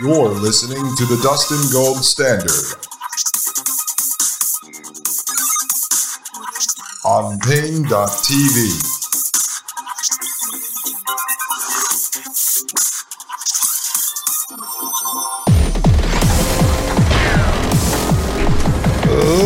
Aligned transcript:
You're 0.00 0.28
listening 0.28 0.96
to 0.96 1.04
the 1.06 1.20
Dustin 1.22 1.70
Gold 1.72 2.04
Standard 2.04 2.50
on 7.04 7.38
Paine.tv. 7.38 8.94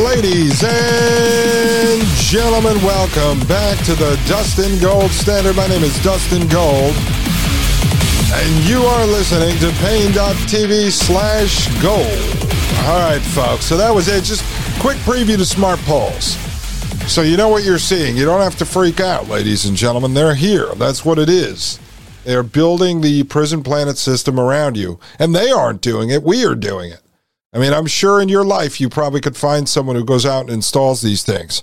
Ladies 0.05 0.65
and 0.65 2.03
gentlemen, 2.17 2.83
welcome 2.83 3.47
back 3.47 3.79
to 3.85 3.95
the 3.95 4.19
Dustin 4.27 4.81
Gold 4.81 5.11
Standard. 5.11 5.57
My 5.57 5.67
name 5.67 5.85
is 5.85 6.03
Dustin 6.03 6.49
Gold, 6.49 6.95
and 8.31 8.69
you 8.69 8.83
are 8.83 9.07
listening 9.07 9.57
to 9.59 9.71
Paine.tv 9.81 10.91
slash 10.91 11.67
gold. 11.83 12.07
All 12.87 12.99
right, 12.99 13.21
folks, 13.21 13.65
so 13.65 13.77
that 13.77 13.95
was 13.95 14.09
it. 14.09 14.25
Just 14.25 14.45
quick 14.81 14.99
preview 14.99 15.37
to 15.37 15.45
Smart 15.45 15.79
Poles. 15.81 16.37
So 17.11 17.23
you 17.23 17.37
know 17.39 17.49
what 17.49 17.65
you're 17.65 17.79
seeing. 17.79 18.17
You 18.17 18.27
don't 18.27 18.43
have 18.43 18.57
to 18.57 18.67
freak 18.67 19.01
out, 19.01 19.29
ladies 19.29 19.65
and 19.65 19.77
gentlemen. 19.77 20.13
They're 20.13 20.35
here. 20.35 20.75
That's 20.75 21.05
what 21.05 21.19
it 21.19 21.31
is. 21.31 21.81
They're 22.25 22.43
building 22.43 23.01
the 23.01 23.25
prison 23.25 23.63
planet 23.63 23.97
system 23.97 24.39
around 24.39 24.77
you, 24.77 25.01
and 25.19 25.35
they 25.35 25.51
aren't 25.51 25.81
doing 25.81 26.11
it. 26.11 26.23
We 26.23 26.45
are 26.45 26.55
doing 26.55 26.93
it. 26.93 27.01
I 27.55 27.59
mean, 27.59 27.73
I'm 27.73 27.87
sure 27.87 28.21
in 28.21 28.29
your 28.29 28.45
life 28.45 28.79
you 28.79 28.91
probably 28.91 29.23
could 29.23 29.37
find 29.37 29.67
someone 29.67 29.97
who 29.97 30.05
goes 30.05 30.27
out 30.27 30.43
and 30.43 30.51
installs 30.51 31.01
these 31.01 31.23
things 31.23 31.63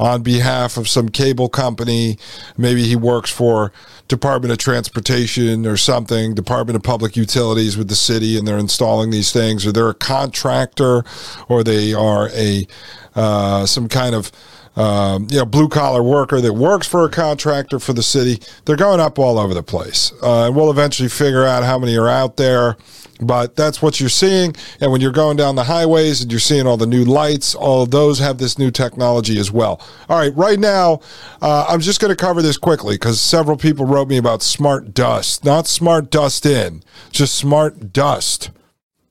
on 0.00 0.22
behalf 0.22 0.78
of 0.78 0.88
some 0.88 1.10
cable 1.10 1.50
company. 1.50 2.18
Maybe 2.56 2.84
he 2.84 2.96
works 2.96 3.30
for 3.30 3.70
Department 4.08 4.50
of 4.50 4.56
Transportation 4.56 5.66
or 5.66 5.76
something, 5.76 6.34
Department 6.34 6.74
of 6.74 6.82
Public 6.82 7.16
Utilities 7.16 7.76
with 7.76 7.88
the 7.88 7.94
city, 7.94 8.38
and 8.38 8.48
they're 8.48 8.58
installing 8.58 9.10
these 9.10 9.30
things, 9.30 9.66
or 9.66 9.72
they're 9.72 9.90
a 9.90 9.94
contractor, 9.94 11.04
or 11.48 11.62
they 11.62 11.92
are 11.92 12.30
a 12.30 12.66
uh, 13.14 13.66
some 13.66 13.88
kind 13.88 14.14
of 14.14 14.32
um, 14.76 15.26
you 15.30 15.38
know, 15.38 15.44
blue 15.44 15.68
collar 15.68 16.02
worker 16.02 16.40
that 16.40 16.52
works 16.52 16.86
for 16.86 17.04
a 17.04 17.10
contractor 17.10 17.78
for 17.78 17.92
the 17.92 18.02
city. 18.02 18.40
They're 18.64 18.76
going 18.76 19.00
up 19.00 19.18
all 19.18 19.38
over 19.38 19.54
the 19.54 19.62
place. 19.62 20.12
Uh, 20.22 20.46
and 20.46 20.56
we'll 20.56 20.70
eventually 20.70 21.08
figure 21.08 21.44
out 21.44 21.64
how 21.64 21.78
many 21.78 21.96
are 21.96 22.08
out 22.08 22.36
there. 22.36 22.76
But 23.22 23.54
that's 23.54 23.82
what 23.82 24.00
you're 24.00 24.08
seeing. 24.08 24.54
And 24.80 24.90
when 24.90 25.02
you're 25.02 25.12
going 25.12 25.36
down 25.36 25.54
the 25.54 25.64
highways 25.64 26.22
and 26.22 26.30
you're 26.30 26.40
seeing 26.40 26.66
all 26.66 26.78
the 26.78 26.86
new 26.86 27.04
lights, 27.04 27.54
all 27.54 27.82
of 27.82 27.90
those 27.90 28.18
have 28.18 28.38
this 28.38 28.58
new 28.58 28.70
technology 28.70 29.38
as 29.38 29.52
well. 29.52 29.82
All 30.08 30.18
right, 30.18 30.34
right 30.34 30.58
now, 30.58 31.00
uh, 31.42 31.66
I'm 31.68 31.80
just 31.80 32.00
going 32.00 32.08
to 32.08 32.16
cover 32.16 32.40
this 32.40 32.56
quickly 32.56 32.94
because 32.94 33.20
several 33.20 33.58
people 33.58 33.84
wrote 33.84 34.08
me 34.08 34.16
about 34.16 34.40
smart 34.40 34.94
dust, 34.94 35.44
not 35.44 35.66
smart 35.66 36.10
dust 36.10 36.46
in, 36.46 36.82
just 37.10 37.34
smart 37.34 37.92
dust. 37.92 38.50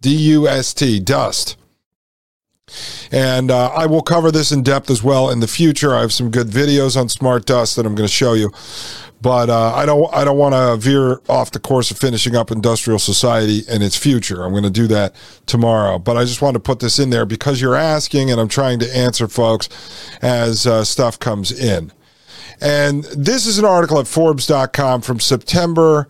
D 0.02 0.16
U 0.16 0.48
S 0.48 0.74
T, 0.74 1.00
dust. 1.00 1.58
And 3.12 3.52
uh, 3.52 3.68
I 3.70 3.86
will 3.86 4.02
cover 4.02 4.32
this 4.32 4.52
in 4.52 4.64
depth 4.64 4.90
as 4.90 5.04
well 5.04 5.30
in 5.30 5.40
the 5.40 5.48
future. 5.48 5.96
I 5.96 6.02
have 6.02 6.14
some 6.14 6.32
good 6.32 6.48
videos 6.48 7.00
on 7.00 7.10
smart 7.10 7.46
dust 7.46 7.76
that 7.76 7.86
I'm 7.86 7.96
going 7.96 8.08
to 8.08 8.14
show 8.14 8.34
you. 8.34 8.52
But 9.22 9.50
uh, 9.50 9.74
I 9.74 9.86
don't 9.86 10.14
I 10.14 10.24
don't 10.24 10.38
want 10.38 10.56
to 10.56 10.78
veer 10.78 11.20
off 11.28 11.52
the 11.52 11.60
course 11.60 11.92
of 11.92 11.98
finishing 11.98 12.38
up 12.38 12.52
industrial 12.52 13.00
society 13.00 13.64
and 13.70 13.84
its 13.84 13.98
future. 13.98 14.44
I'm 14.44 14.52
going 14.52 14.64
to 14.64 14.70
do 14.70 14.88
that 14.88 15.14
tomorrow. 15.46 16.00
But 16.00 16.16
I 16.16 16.24
just 16.24 16.42
want 16.42 16.54
to 16.54 16.60
put 16.60 16.80
this 16.80 17.00
in 17.00 17.10
there 17.10 17.26
because 17.26 17.60
you're 17.60 17.76
asking, 17.76 18.32
and 18.32 18.40
I'm 18.40 18.48
trying 18.48 18.80
to 18.80 18.98
answer 18.98 19.28
folks 19.28 19.68
as 20.22 20.66
uh, 20.66 20.86
stuff 20.86 21.20
comes 21.20 21.52
in. 21.52 21.92
And 22.62 23.04
this 23.06 23.46
is 23.46 23.58
an 23.58 23.66
article 23.66 24.00
at 24.00 24.08
Forbes.com 24.08 25.02
from 25.02 25.20
September 25.20 26.08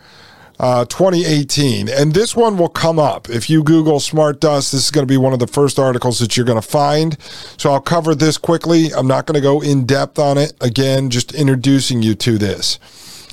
uh, 0.60 0.86
2018. 0.86 1.88
And 1.90 2.14
this 2.14 2.36
one 2.36 2.58
will 2.58 2.70
come 2.70 3.00
up. 3.00 3.30
If 3.30 3.50
you 3.50 3.64
Google 3.64 4.00
smart 4.00 4.40
dust, 4.42 4.72
this 4.72 4.86
is 4.86 4.92
going 4.92 5.08
to 5.08 5.12
be 5.12 5.18
one 5.18 5.34
of 5.34 5.40
the 5.40 5.48
first 5.48 5.80
articles 5.80 6.20
that 6.20 6.36
you're 6.36 6.46
going 6.46 6.62
to 6.62 6.68
find. 6.68 7.20
So 7.58 7.72
I'll 7.72 7.82
cover 7.82 8.14
this 8.14 8.38
quickly. 8.38 8.94
I'm 8.94 9.08
not 9.08 9.26
going 9.26 9.36
to 9.36 9.42
go 9.42 9.62
in 9.62 9.86
depth 9.86 10.20
on 10.20 10.38
it. 10.38 10.54
Again, 10.62 11.10
just 11.10 11.34
introducing 11.34 12.02
you 12.02 12.16
to 12.16 12.38
this. 12.38 12.80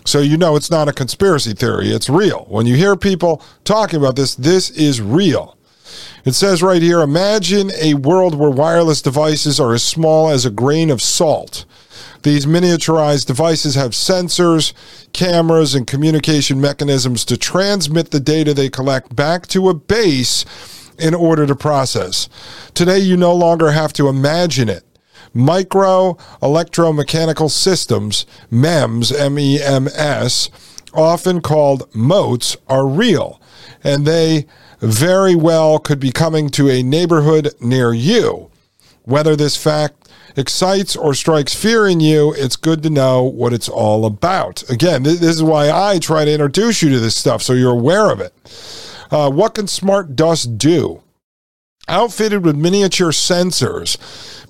So 0.05 0.21
you 0.21 0.37
know 0.37 0.55
it's 0.55 0.71
not 0.71 0.89
a 0.89 0.93
conspiracy 0.93 1.53
theory, 1.53 1.89
it's 1.89 2.09
real. 2.09 2.47
When 2.49 2.65
you 2.65 2.77
hear 2.77 2.95
people 2.95 3.43
talking 3.65 3.99
about 3.99 4.15
this, 4.15 4.37
this 4.37 4.71
is 4.71 5.01
real. 5.01 5.57
It 6.25 6.35
says 6.35 6.63
right 6.63 6.81
here 6.81 7.01
Imagine 7.01 7.73
a 7.81 7.95
world 7.95 8.37
where 8.37 8.51
wireless 8.51 9.03
devices 9.03 9.59
are 9.59 9.75
as 9.75 9.83
small 9.83 10.29
as 10.29 10.45
a 10.45 10.51
grain 10.51 10.91
of 10.91 11.03
salt. 11.03 11.65
These 12.27 12.45
miniaturized 12.45 13.27
devices 13.27 13.77
have 13.77 13.93
sensors, 13.93 14.73
cameras, 15.13 15.77
and 15.77 15.87
communication 15.87 16.61
mechanisms 16.61 17.25
to 17.27 17.37
transmit 17.37 18.11
the 18.11 18.19
data 18.19 18.53
they 18.53 18.69
collect 18.69 19.15
back 19.15 19.47
to 19.47 19.69
a 19.69 19.75
base 19.75 20.45
in 20.99 21.15
order 21.15 21.47
to 21.47 21.55
process. 21.55 22.29
Today, 22.75 22.99
you 22.99 23.17
no 23.17 23.33
longer 23.33 23.71
have 23.71 23.93
to 23.93 24.09
imagine 24.09 24.69
it. 24.69 24.83
Micro 25.35 26.15
electromechanical 26.43 27.49
systems, 27.49 28.27
MEMS, 28.51 29.13
M 29.13 29.39
E 29.39 29.63
M 29.63 29.87
S, 29.95 30.51
often 30.93 31.41
called 31.41 31.95
motes, 31.95 32.57
are 32.67 32.89
real, 32.89 33.41
and 33.85 34.05
they 34.05 34.47
very 34.81 35.37
well 35.37 35.79
could 35.79 36.01
be 36.01 36.11
coming 36.11 36.49
to 36.49 36.69
a 36.69 36.83
neighborhood 36.83 37.55
near 37.61 37.95
you. 37.95 38.51
Whether 39.05 39.37
this 39.37 39.57
fact 39.57 40.06
excites 40.37 40.95
or 40.95 41.15
strikes 41.15 41.55
fear 41.55 41.87
in 41.87 42.01
you, 42.01 42.33
it's 42.35 42.57
good 42.57 42.83
to 42.83 42.91
know 42.91 43.23
what 43.23 43.53
it's 43.53 43.69
all 43.69 44.05
about. 44.05 44.69
Again, 44.71 45.03
this 45.03 45.23
is 45.23 45.43
why 45.43 45.71
I 45.71 45.99
try 45.99 46.25
to 46.25 46.33
introduce 46.33 46.83
you 46.83 46.91
to 46.91 47.01
this 47.01 47.17
stuff 47.17 47.43
so 47.43 47.55
you're 47.55 47.73
aware 47.73 48.11
of 48.11 48.21
it. 48.21 48.33
Uh, 49.11 49.31
what 49.31 49.55
can 49.55 49.67
Smart 49.67 50.15
Dust 50.15 50.59
do? 50.59 51.03
Outfitted 51.89 52.45
with 52.45 52.57
miniature 52.57 53.13
sensors, 53.13 53.97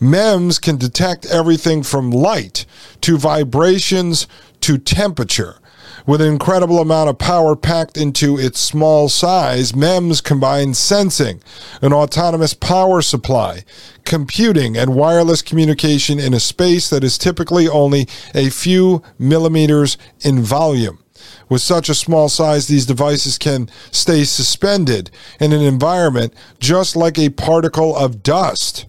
MEMS 0.01 0.59
can 0.59 0.79
detect 0.79 1.27
everything 1.27 1.83
from 1.83 2.11
light 2.11 2.65
to 3.03 3.19
vibrations 3.19 4.27
to 4.63 4.79
temperature. 4.79 5.61
With 6.07 6.21
an 6.21 6.29
incredible 6.29 6.79
amount 6.79 7.11
of 7.11 7.19
power 7.19 7.57
packed 7.57 7.97
into 7.97 8.39
its 8.39 8.61
small 8.61 9.09
size, 9.09 9.75
MEMS 9.75 10.21
combines 10.21 10.79
sensing, 10.79 11.43
an 11.83 11.93
autonomous 11.93 12.55
power 12.55 13.03
supply, 13.03 13.65
computing, 14.05 14.77
and 14.77 14.95
wireless 14.95 15.43
communication 15.43 16.21
in 16.21 16.33
a 16.33 16.39
space 16.39 16.89
that 16.91 17.03
is 17.03 17.19
typically 17.19 17.67
only 17.67 18.07
a 18.37 18.51
few 18.51 19.03
millimeters 19.19 19.99
in 20.21 20.43
volume. 20.43 21.03
With 21.49 21.61
such 21.61 21.89
a 21.89 21.95
small 21.95 22.29
size, 22.29 22.69
these 22.69 22.87
devices 22.87 23.37
can 23.37 23.69
stay 23.91 24.23
suspended 24.23 25.11
in 25.41 25.53
an 25.53 25.61
environment 25.61 26.33
just 26.61 26.95
like 26.95 27.19
a 27.19 27.31
particle 27.31 27.97
of 27.97 28.23
dust. 28.23 28.87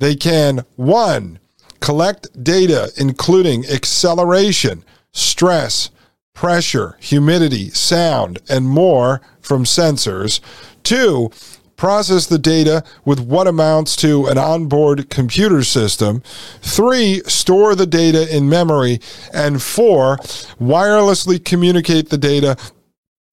They 0.00 0.16
can, 0.16 0.64
one, 0.74 1.38
collect 1.78 2.42
data 2.42 2.90
including 2.96 3.64
acceleration, 3.66 4.84
stress, 5.12 5.90
pressure, 6.38 6.96
humidity, 7.00 7.68
sound, 7.70 8.38
and 8.48 8.68
more 8.68 9.20
from 9.40 9.64
sensors. 9.64 10.38
Two, 10.84 11.32
process 11.74 12.26
the 12.26 12.38
data 12.38 12.84
with 13.04 13.18
what 13.18 13.48
amounts 13.48 13.96
to 13.96 14.24
an 14.26 14.38
onboard 14.38 15.10
computer 15.10 15.64
system. 15.64 16.22
Three, 16.62 17.22
store 17.26 17.74
the 17.74 17.86
data 17.86 18.32
in 18.32 18.48
memory. 18.48 19.00
And 19.32 19.60
four, 19.60 20.18
wirelessly 20.60 21.44
communicate 21.44 22.10
the 22.10 22.18
data 22.18 22.56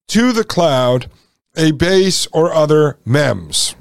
to 0.08 0.32
the 0.32 0.42
cloud, 0.42 1.08
a 1.56 1.70
base, 1.70 2.26
or 2.32 2.52
other 2.52 2.98
MEMS. 3.04 3.76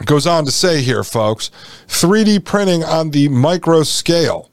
It 0.00 0.06
goes 0.06 0.24
on 0.24 0.44
to 0.44 0.52
say 0.52 0.82
here, 0.82 1.02
folks 1.02 1.50
3D 1.88 2.44
printing 2.44 2.84
on 2.84 3.10
the 3.10 3.26
micro 3.26 3.82
scale. 3.82 4.52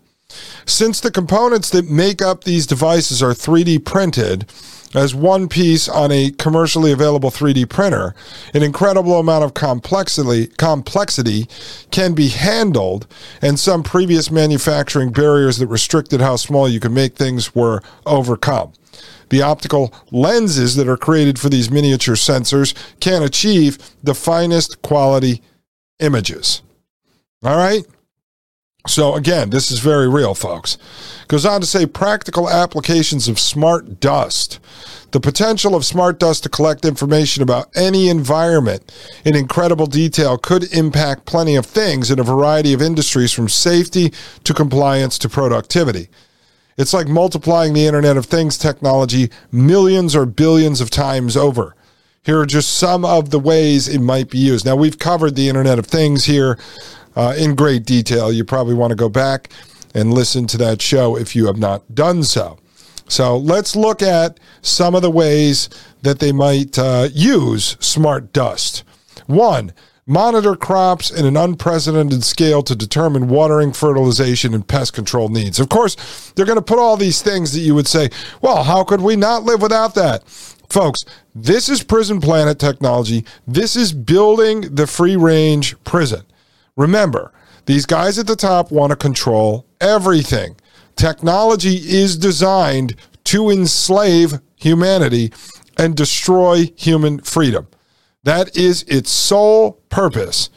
Since 0.66 1.00
the 1.00 1.12
components 1.12 1.70
that 1.72 1.90
make 1.90 2.22
up 2.22 2.44
these 2.44 2.68
devices 2.68 3.22
are 3.22 3.32
3D 3.32 3.84
printed 3.86 4.46
as 4.94 5.16
one 5.16 5.48
piece 5.48 5.88
on 5.88 6.12
a 6.12 6.32
commercially 6.32 6.92
available 6.92 7.32
3D 7.32 7.70
printer, 7.70 8.14
an 8.54 8.64
incredible 8.64 9.20
amount 9.20 9.44
of 9.44 9.54
complexity, 9.54 10.48
complexity 10.58 11.48
can 11.92 12.14
be 12.14 12.28
handled, 12.28 13.08
and 13.42 13.60
some 13.60 13.84
previous 13.84 14.30
manufacturing 14.30 15.12
barriers 15.12 15.58
that 15.58 15.68
restricted 15.68 16.22
how 16.22 16.36
small 16.36 16.68
you 16.68 16.80
could 16.80 16.92
make 16.92 17.16
things 17.16 17.56
were 17.56 17.82
overcome. 18.06 18.74
The 19.30 19.42
optical 19.42 19.94
lenses 20.12 20.76
that 20.76 20.90
are 20.90 20.98
created 20.98 21.40
for 21.40 21.48
these 21.48 21.72
miniature 21.72 22.16
sensors 22.16 22.76
can 23.00 23.24
achieve 23.24 23.78
the 24.04 24.14
finest 24.14 24.82
quality 24.82 25.42
images. 26.00 26.62
All 27.44 27.56
right? 27.56 27.86
So, 28.88 29.14
again, 29.16 29.52
this 29.52 29.70
is 29.70 29.80
very 29.80 30.10
real, 30.10 30.34
folks. 30.34 30.78
Goes 31.28 31.46
on 31.46 31.62
to 31.62 31.68
say 31.68 31.86
practical 31.86 32.50
applications 32.50 33.28
of 33.28 33.40
smart 33.40 34.00
dust. 34.00 34.60
The 35.12 35.20
potential 35.20 35.76
of 35.76 35.86
smart 35.86 36.20
dust 36.20 36.44
to 36.44 36.50
collect 36.50 36.84
information 36.84 37.44
about 37.44 37.70
any 37.76 38.08
environment 38.10 38.92
in 39.24 39.36
incredible 39.36 39.86
detail 39.86 40.38
could 40.38 40.74
impact 40.74 41.26
plenty 41.26 41.56
of 41.56 41.66
things 41.66 42.10
in 42.10 42.20
a 42.20 42.24
variety 42.24 42.74
of 42.74 42.82
industries 42.82 43.32
from 43.32 43.50
safety 43.50 44.12
to 44.46 44.54
compliance 44.54 45.18
to 45.20 45.30
productivity. 45.30 46.08
It's 46.78 46.94
like 46.94 47.08
multiplying 47.08 47.74
the 47.74 47.86
Internet 47.86 48.18
of 48.18 48.26
Things 48.26 48.58
technology 48.58 49.30
millions 49.52 50.16
or 50.16 50.26
billions 50.26 50.82
of 50.82 50.90
times 50.90 51.38
over. 51.38 51.76
Here 52.24 52.40
are 52.40 52.46
just 52.46 52.78
some 52.78 53.04
of 53.04 53.32
the 53.32 53.40
ways 53.40 53.88
it 53.88 54.00
might 54.00 54.30
be 54.30 54.38
used. 54.38 54.66
Now, 54.66 54.76
we've 54.76 54.98
covered 54.98 55.36
the 55.36 55.50
Internet 55.50 55.78
of 55.78 55.88
Things 55.88 56.26
here 56.26 56.58
uh, 57.16 57.36
in 57.38 57.56
great 57.56 57.86
detail. 57.86 58.32
You 58.32 58.44
probably 58.44 58.74
want 58.74 58.92
to 58.92 58.96
go 58.96 59.10
back 59.10 59.50
and 59.94 60.14
listen 60.14 60.48
to 60.48 60.58
that 60.58 60.82
show 60.82 61.18
if 61.18 61.36
you 61.36 61.48
have 61.48 61.58
not 61.58 61.94
done 61.94 62.24
so. 62.24 62.58
So 63.08 63.36
let's 63.36 63.76
look 63.76 64.02
at 64.02 64.40
some 64.62 64.96
of 64.96 65.02
the 65.02 65.12
ways 65.12 65.70
that 66.02 66.20
they 66.20 66.32
might 66.32 66.80
uh, 66.80 67.10
use 67.14 67.76
smart 67.80 68.32
dust. 68.32 68.84
One, 69.28 69.74
monitor 70.08 70.56
crops 70.56 71.12
in 71.12 71.26
an 71.26 71.36
unprecedented 71.36 72.24
scale 72.24 72.64
to 72.64 72.76
determine 72.76 73.28
watering, 73.28 73.74
fertilization, 73.74 74.54
and 74.54 74.68
pest 74.68 74.94
control 74.94 75.28
needs. 75.28 75.60
Of 75.60 75.70
course, 75.70 76.32
they're 76.36 76.46
going 76.46 76.58
to 76.58 76.62
put 76.62 76.80
all 76.80 76.98
these 76.98 77.22
things 77.22 77.52
that 77.54 77.60
you 77.60 77.76
would 77.76 77.88
say, 77.88 78.10
well, 78.42 78.64
how 78.64 78.84
could 78.84 79.02
we 79.02 79.16
not 79.16 79.44
live 79.44 79.62
without 79.62 79.94
that? 79.96 80.28
Folks, 80.70 81.04
this 81.36 81.68
is 81.68 81.84
prison 81.84 82.22
planet 82.22 82.60
technology. 82.60 83.26
This 83.46 83.76
is 83.76 83.92
building 83.92 84.74
the 84.74 84.88
free 84.88 85.18
range 85.18 85.76
prison. 85.84 86.22
Remember, 86.76 87.32
these 87.66 87.86
guys 87.86 88.18
at 88.18 88.28
the 88.28 88.36
top 88.36 88.72
want 88.72 88.92
to 88.92 88.96
control 88.96 89.66
everything. 89.80 90.56
Technology 90.96 91.76
is 91.76 92.18
designed 92.18 92.96
to 93.26 93.50
enslave 93.50 94.40
humanity 94.56 95.32
and 95.78 95.96
destroy 95.96 96.72
human 96.76 97.20
freedom. 97.22 97.68
That 98.24 98.56
is 98.56 98.84
its 98.84 99.10
sole 99.10 99.82
purpose. 99.90 100.50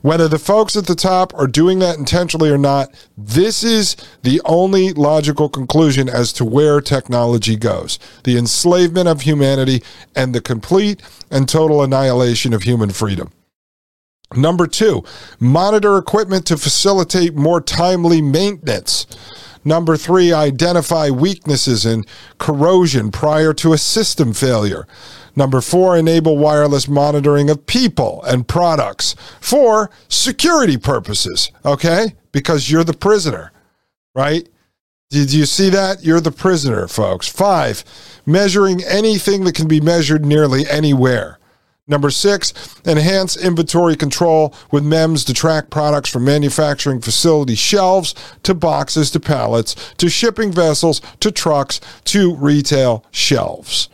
Whether 0.00 0.26
the 0.26 0.38
folks 0.38 0.76
at 0.76 0.86
the 0.86 0.94
top 0.94 1.32
are 1.34 1.46
doing 1.46 1.78
that 1.78 1.98
intentionally 1.98 2.50
or 2.50 2.58
not, 2.58 2.92
this 3.16 3.62
is 3.62 3.96
the 4.22 4.40
only 4.44 4.92
logical 4.92 5.48
conclusion 5.48 6.08
as 6.08 6.32
to 6.34 6.44
where 6.44 6.80
technology 6.80 7.56
goes 7.56 7.98
the 8.24 8.36
enslavement 8.36 9.08
of 9.08 9.20
humanity 9.20 9.82
and 10.16 10.34
the 10.34 10.40
complete 10.40 11.02
and 11.30 11.48
total 11.48 11.82
annihilation 11.82 12.52
of 12.52 12.62
human 12.62 12.90
freedom. 12.90 13.30
Number 14.36 14.66
two, 14.66 15.04
monitor 15.38 15.96
equipment 15.96 16.46
to 16.46 16.56
facilitate 16.56 17.34
more 17.34 17.60
timely 17.60 18.22
maintenance. 18.22 19.06
Number 19.64 19.96
three, 19.96 20.32
identify 20.32 21.10
weaknesses 21.10 21.86
and 21.86 22.06
corrosion 22.38 23.10
prior 23.10 23.52
to 23.54 23.72
a 23.72 23.78
system 23.78 24.32
failure. 24.32 24.86
Number 25.36 25.60
four, 25.60 25.96
enable 25.96 26.36
wireless 26.36 26.88
monitoring 26.88 27.48
of 27.48 27.66
people 27.66 28.22
and 28.24 28.46
products 28.46 29.14
for 29.40 29.90
security 30.08 30.76
purposes, 30.76 31.50
okay? 31.64 32.14
Because 32.32 32.70
you're 32.70 32.84
the 32.84 32.92
prisoner, 32.92 33.52
right? 34.14 34.48
Did 35.10 35.32
you 35.32 35.46
see 35.46 35.68
that? 35.70 36.04
You're 36.04 36.20
the 36.20 36.32
prisoner, 36.32 36.88
folks. 36.88 37.28
Five, 37.28 37.84
measuring 38.26 38.82
anything 38.82 39.44
that 39.44 39.54
can 39.54 39.68
be 39.68 39.80
measured 39.80 40.24
nearly 40.24 40.66
anywhere. 40.68 41.38
Number 41.92 42.08
six, 42.08 42.54
enhance 42.86 43.36
inventory 43.36 43.96
control 43.96 44.54
with 44.70 44.82
MEMS 44.82 45.26
to 45.26 45.34
track 45.34 45.68
products 45.68 46.08
from 46.08 46.24
manufacturing 46.24 47.02
facility 47.02 47.54
shelves 47.54 48.14
to 48.44 48.54
boxes 48.54 49.10
to 49.10 49.20
pallets 49.20 49.92
to 49.98 50.08
shipping 50.08 50.50
vessels 50.50 51.02
to 51.20 51.30
trucks 51.30 51.82
to 52.04 52.34
retail 52.36 53.04
shelves. 53.10 53.90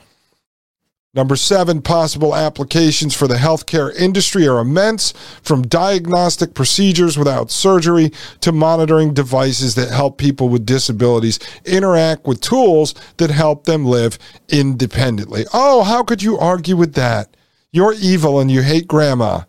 Number 1.13 1.35
seven, 1.35 1.83
possible 1.83 2.37
applications 2.37 3.17
for 3.17 3.27
the 3.27 3.35
healthcare 3.35 3.93
industry 3.97 4.47
are 4.47 4.61
immense, 4.61 5.13
from 5.43 5.67
diagnostic 5.67 6.55
procedures 6.55 7.19
without 7.19 7.51
surgery 7.51 8.13
to 8.43 8.53
monitoring 8.53 9.13
devices 9.13 9.75
that 9.75 9.91
help 9.91 10.19
people 10.19 10.49
with 10.49 10.65
disabilities 10.65 11.41
interact 11.65 12.29
with 12.29 12.41
tools 12.41 12.95
that 13.17 13.31
help 13.31 13.65
them 13.65 13.85
live 13.85 14.21
independently. 14.49 15.47
Oh, 15.53 15.83
how 15.83 16.05
could 16.05 16.23
you 16.23 16.39
argue 16.39 16.77
with 16.77 16.95
that? 16.95 17.35
You're 17.71 17.95
evil 17.95 18.41
and 18.41 18.51
you 18.51 18.63
hate 18.63 18.89
grandma 18.89 19.43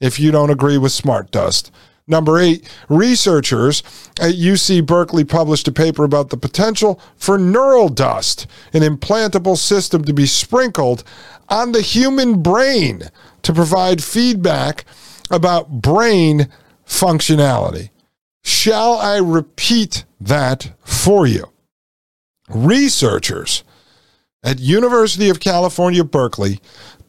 if 0.00 0.18
you 0.18 0.30
don't 0.30 0.50
agree 0.50 0.78
with 0.78 0.92
smart 0.92 1.30
dust. 1.30 1.70
Number 2.08 2.38
eight, 2.38 2.68
researchers 2.88 3.82
at 4.20 4.34
UC 4.34 4.86
Berkeley 4.86 5.24
published 5.24 5.66
a 5.66 5.72
paper 5.72 6.04
about 6.04 6.30
the 6.30 6.36
potential 6.36 7.00
for 7.16 7.36
neural 7.36 7.88
dust, 7.88 8.46
an 8.72 8.82
implantable 8.82 9.56
system 9.56 10.04
to 10.04 10.12
be 10.14 10.26
sprinkled 10.26 11.02
on 11.48 11.72
the 11.72 11.80
human 11.80 12.42
brain 12.42 13.02
to 13.42 13.52
provide 13.52 14.04
feedback 14.04 14.84
about 15.30 15.82
brain 15.82 16.48
functionality. 16.86 17.90
Shall 18.44 18.94
I 18.94 19.16
repeat 19.18 20.04
that 20.20 20.72
for 20.84 21.26
you? 21.26 21.50
Researchers 22.48 23.64
at 24.44 24.60
University 24.60 25.28
of 25.28 25.40
California, 25.40 26.04
Berkeley 26.04 26.60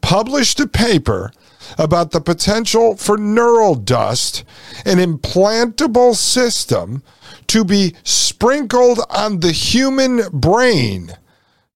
published 0.08 0.58
a 0.62 0.66
paper 0.66 1.30
about 1.78 2.12
the 2.12 2.22
potential 2.22 2.96
for 2.96 3.18
neural 3.18 3.76
dust, 3.76 4.46
an 4.86 5.00
implantable 5.00 6.16
system 6.16 7.04
to 7.48 7.66
be 7.66 7.94
sprinkled 8.06 9.02
on 9.10 9.42
the 9.42 9.52
human 9.52 10.22
brain 10.32 11.12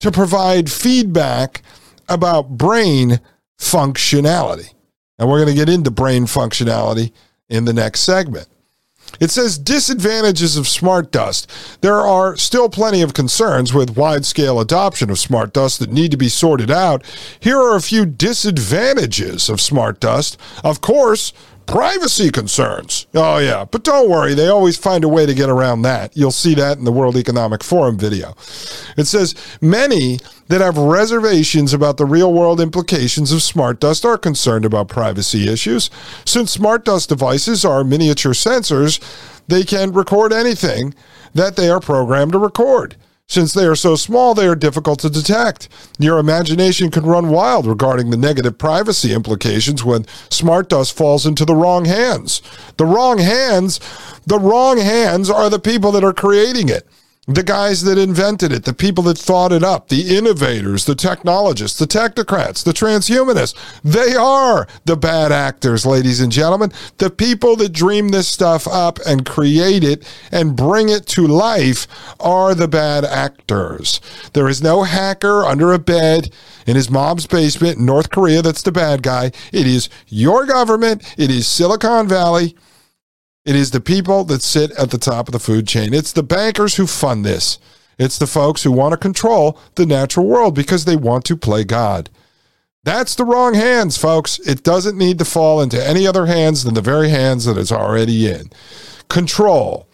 to 0.01 0.11
provide 0.11 0.71
feedback 0.71 1.63
about 2.07 2.59
brain 2.59 3.19
functionality. 3.59 4.75
And 5.19 5.27
we're 5.27 5.43
going 5.43 5.57
to 5.57 5.65
get 5.65 5.71
into 5.71 5.91
brain 5.91 6.27
functionality 6.27 7.13
in 7.49 7.65
the 7.65 7.73
next 7.73 8.01
segment. 8.01 8.47
It 9.21 9.31
says 9.31 9.59
disadvantages 9.59 10.57
of 10.57 10.69
smart 10.69 11.11
dust. 11.11 11.51
There 11.81 12.01
are 12.01 12.37
still 12.37 12.69
plenty 12.69 13.03
of 13.03 13.15
concerns 13.15 13.75
with 13.75 13.97
wide 13.97 14.25
scale 14.25 14.61
adoption 14.61 15.11
of 15.11 15.19
smart 15.19 15.53
dust 15.53 15.81
that 15.81 15.93
need 15.93 16.11
to 16.13 16.17
be 16.17 16.29
sorted 16.29 16.71
out. 16.71 17.05
Here 17.41 17.59
are 17.59 17.77
a 17.77 17.83
few 17.83 18.07
disadvantages 18.07 19.49
of 19.49 19.61
smart 19.61 20.01
dust. 20.01 20.39
Of 20.63 20.81
course, 20.81 21.33
privacy 21.69 22.31
concerns. 22.31 23.07
Oh, 23.15 23.39
yeah. 23.39 23.65
But 23.65 23.85
don't 23.85 24.11
worry, 24.11 24.35
they 24.35 24.49
always 24.49 24.77
find 24.77 25.05
a 25.05 25.09
way 25.09 25.27
to 25.27 25.35
get 25.35 25.51
around 25.51 25.83
that. 25.83 26.17
You'll 26.17 26.33
see 26.33 26.55
that 26.55 26.79
in 26.79 26.85
the 26.85 26.93
World 26.93 27.17
Economic 27.17 27.63
Forum 27.63 27.99
video. 27.99 28.35
It 28.97 29.07
says 29.07 29.35
many 29.61 30.19
that 30.49 30.63
have 30.63 30.79
reservations 30.79 31.75
about 31.75 31.99
the 31.99 32.07
real 32.07 32.33
world 32.33 32.61
implications 32.61 33.33
of 33.33 33.43
smart 33.43 33.81
dust 33.81 34.05
are 34.05 34.19
concerned 34.19 34.65
about 34.65 34.89
privacy 34.89 35.49
issues. 35.49 35.91
Since 36.25 36.51
smart 36.51 36.85
dust 36.85 37.11
devices 37.11 37.65
are 37.65 37.85
miniature 37.85 38.33
sensors, 38.33 38.99
they 39.47 39.63
can 39.63 39.93
record 39.93 40.33
anything 40.33 40.95
that 41.35 41.57
they 41.57 41.69
are 41.69 41.81
programmed 41.81 42.33
to 42.33 42.39
record. 42.39 42.97
Since 43.29 43.53
they 43.53 43.67
are 43.67 43.77
so 43.77 43.95
small, 43.95 44.33
they 44.33 44.47
are 44.47 44.55
difficult 44.55 45.01
to 45.01 45.11
detect. 45.11 45.69
Your 45.99 46.19
imagination 46.19 46.91
can 46.91 47.05
run 47.05 47.29
wild 47.29 47.67
regarding 47.67 48.09
the 48.09 48.17
negative 48.17 48.57
privacy 48.57 49.13
implications 49.13 49.85
when 49.85 50.07
smart 50.31 50.71
dust 50.71 50.97
falls 50.97 51.27
into 51.27 51.45
the 51.45 51.55
wrong 51.55 51.85
hands. 51.85 52.41
The 52.79 52.87
wrong 52.87 53.19
hands, 53.19 53.81
the 54.27 54.39
wrong 54.39 54.79
hands 54.79 55.29
are 55.29 55.51
the 55.51 55.59
people 55.59 55.93
that 55.93 56.05
are 56.05 56.15
creating 56.15 56.71
it 56.71 56.89
the 57.29 57.43
guys 57.43 57.83
that 57.83 57.99
invented 57.99 58.53
it, 58.53 58.65
the 58.65 58.73
people 58.73 59.05
that 59.05 59.19
thought 59.19 59.53
it 59.53 59.63
up, 59.63 59.89
the 59.89 60.17
innovators, 60.17 60.87
the 60.87 60.95
technologists, 60.95 61.79
the 61.79 61.87
technocrats, 61.87 62.65
the 62.65 62.73
transhumanists. 62.73 63.55
They 63.85 64.15
are 64.15 64.67
the 64.87 64.97
bad 64.97 65.31
actors, 65.31 65.85
ladies 65.85 66.21
and 66.21 66.33
gentlemen. 66.33 66.73
The 66.97 67.11
people 67.11 67.55
that 67.57 67.73
dream 67.73 68.09
this 68.09 68.29
stuff 68.29 68.67
up 68.67 68.99
and 69.07 69.27
create 69.27 69.85
it 69.85 70.11
and 70.33 70.57
bring 70.57 70.89
it 70.89 71.07
to 71.09 71.27
life 71.27 71.87
are 72.19 72.55
the 72.55 72.69
bad 72.69 73.05
actors. 73.05 74.01
There 74.33 74.49
is 74.49 74.63
no 74.63 74.85
hacker 74.85 75.45
under 75.45 75.73
a 75.73 75.79
bed 75.79 76.31
in 76.67 76.77
his 76.77 76.91
mom's 76.91 77.27
basement 77.27 77.77
in 77.79 77.85
North 77.85 78.11
Korea 78.11 78.41
that's 78.41 78.63
the 78.63 78.73
bad 78.73 79.03
guy. 79.03 79.33
It 79.53 79.67
is 79.67 79.91
your 80.07 80.47
government, 80.47 81.15
it 81.19 81.31
is 81.31 81.47
Silicon 81.47 82.09
Valley. 82.09 82.57
It 83.49 83.57
is 83.57 83.71
the 83.71 83.81
people 83.81 84.25
that 84.25 84.43
sit 84.43 84.73
at 84.73 84.91
the 84.91 84.99
top 84.99 85.27
of 85.27 85.33
the 85.33 85.39
food 85.39 85.67
chain. 85.67 85.95
It's 85.95 86.13
the 86.13 86.23
bankers 86.23 86.77
who 86.77 86.87
fund 86.87 87.25
this. 87.25 87.59
It's 87.99 88.19
the 88.19 88.27
folks 88.27 88.63
who 88.63 88.71
want 88.71 88.93
to 88.93 88.99
control 88.99 89.59
the 89.75 89.87
natural 89.87 90.27
world 90.27 90.55
because 90.55 90.85
they 90.85 90.97
want 90.97 91.25
to 91.25 91.35
play 91.35 91.65
God. 91.65 92.11
That's 92.85 93.15
the 93.15 93.25
wrong 93.25 93.55
hands, 93.55 93.97
folks. 93.97 94.39
It 94.41 94.65
doesn't 94.65 94.99
need 94.99 95.19
to 95.21 95.25
fall 95.25 95.63
into 95.63 95.83
any 95.83 96.07
other 96.07 96.27
hands 96.27 96.63
than 96.63 96.75
the 96.75 96.83
very 96.83 97.09
hands 97.09 97.47
that 97.47 97.57
it's 97.57 97.73
already 97.73 98.31
in. 98.31 98.51
Control. 99.09 99.88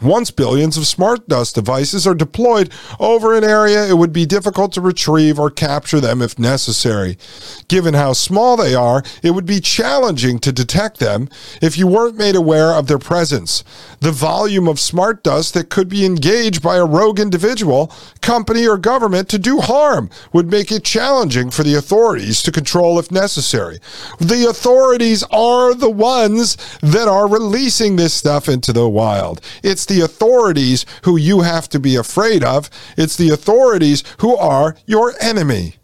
Once 0.00 0.30
billions 0.30 0.76
of 0.76 0.86
smart 0.86 1.26
dust 1.26 1.56
devices 1.56 2.06
are 2.06 2.14
deployed 2.14 2.70
over 3.00 3.34
an 3.34 3.42
area, 3.42 3.84
it 3.84 3.98
would 3.98 4.12
be 4.12 4.24
difficult 4.24 4.72
to 4.72 4.80
retrieve 4.80 5.40
or 5.40 5.50
capture 5.50 5.98
them 5.98 6.22
if 6.22 6.38
necessary. 6.38 7.18
Given 7.66 7.94
how 7.94 8.12
small 8.12 8.56
they 8.56 8.76
are, 8.76 9.02
it 9.24 9.32
would 9.32 9.44
be 9.44 9.58
challenging 9.58 10.38
to 10.38 10.52
detect 10.52 11.00
them 11.00 11.28
if 11.60 11.76
you 11.76 11.88
weren't 11.88 12.16
made 12.16 12.36
aware 12.36 12.74
of 12.74 12.86
their 12.86 13.00
presence. 13.00 13.64
The 13.98 14.12
volume 14.12 14.68
of 14.68 14.78
smart 14.78 15.24
dust 15.24 15.52
that 15.54 15.68
could 15.68 15.88
be 15.88 16.06
engaged 16.06 16.62
by 16.62 16.76
a 16.76 16.86
rogue 16.86 17.18
individual, 17.18 17.92
company, 18.20 18.68
or 18.68 18.78
government 18.78 19.28
to 19.30 19.38
do 19.38 19.58
harm 19.58 20.10
would 20.32 20.48
make 20.48 20.70
it 20.70 20.84
challenging 20.84 21.50
for 21.50 21.64
the 21.64 21.74
authorities 21.74 22.40
to 22.44 22.52
control 22.52 23.00
if 23.00 23.10
necessary. 23.10 23.80
The 24.20 24.46
authorities 24.48 25.24
are 25.32 25.74
the 25.74 25.90
ones 25.90 26.56
that 26.82 27.08
are 27.08 27.26
releasing 27.26 27.96
this 27.96 28.14
stuff 28.14 28.48
into 28.48 28.72
the 28.72 28.88
wild. 28.88 29.40
It's 29.64 29.87
the 29.88 30.00
authorities 30.00 30.86
who 31.04 31.16
you 31.16 31.40
have 31.40 31.68
to 31.70 31.80
be 31.80 31.96
afraid 31.96 32.44
of. 32.44 32.70
It's 32.96 33.16
the 33.16 33.30
authorities 33.30 34.04
who 34.18 34.36
are 34.36 34.76
your 34.86 35.14
enemy. 35.20 35.74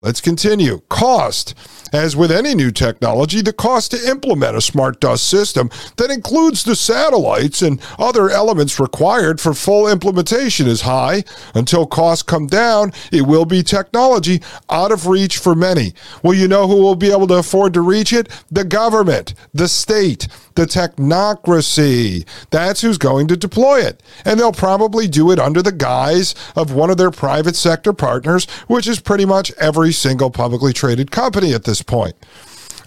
Let's 0.00 0.20
continue. 0.20 0.82
Cost. 0.88 1.56
As 1.92 2.14
with 2.14 2.30
any 2.30 2.54
new 2.54 2.70
technology, 2.70 3.40
the 3.40 3.52
cost 3.52 3.90
to 3.90 4.08
implement 4.08 4.56
a 4.56 4.60
smart 4.60 5.00
dust 5.00 5.26
system 5.26 5.70
that 5.96 6.10
includes 6.10 6.62
the 6.62 6.76
satellites 6.76 7.62
and 7.62 7.80
other 7.98 8.30
elements 8.30 8.78
required 8.78 9.40
for 9.40 9.54
full 9.54 9.88
implementation 9.88 10.68
is 10.68 10.82
high. 10.82 11.24
Until 11.52 11.84
costs 11.84 12.22
come 12.22 12.46
down, 12.46 12.92
it 13.10 13.22
will 13.22 13.44
be 13.44 13.64
technology 13.64 14.40
out 14.70 14.92
of 14.92 15.08
reach 15.08 15.38
for 15.38 15.56
many. 15.56 15.94
Well, 16.22 16.34
you 16.34 16.46
know 16.46 16.68
who 16.68 16.76
will 16.76 16.94
be 16.94 17.10
able 17.10 17.26
to 17.26 17.38
afford 17.38 17.74
to 17.74 17.80
reach 17.80 18.12
it? 18.12 18.28
The 18.52 18.64
government, 18.64 19.34
the 19.52 19.66
state, 19.66 20.28
the 20.58 20.66
technocracy. 20.66 22.26
That's 22.50 22.80
who's 22.80 22.98
going 22.98 23.28
to 23.28 23.36
deploy 23.36 23.78
it. 23.78 24.02
And 24.24 24.38
they'll 24.40 24.52
probably 24.52 25.06
do 25.06 25.30
it 25.30 25.38
under 25.38 25.62
the 25.62 25.70
guise 25.70 26.34
of 26.56 26.72
one 26.72 26.90
of 26.90 26.96
their 26.96 27.12
private 27.12 27.54
sector 27.54 27.92
partners, 27.92 28.46
which 28.66 28.88
is 28.88 28.98
pretty 28.98 29.24
much 29.24 29.52
every 29.52 29.92
single 29.92 30.30
publicly 30.30 30.72
traded 30.72 31.12
company 31.12 31.54
at 31.54 31.62
this 31.62 31.80
point. 31.80 32.16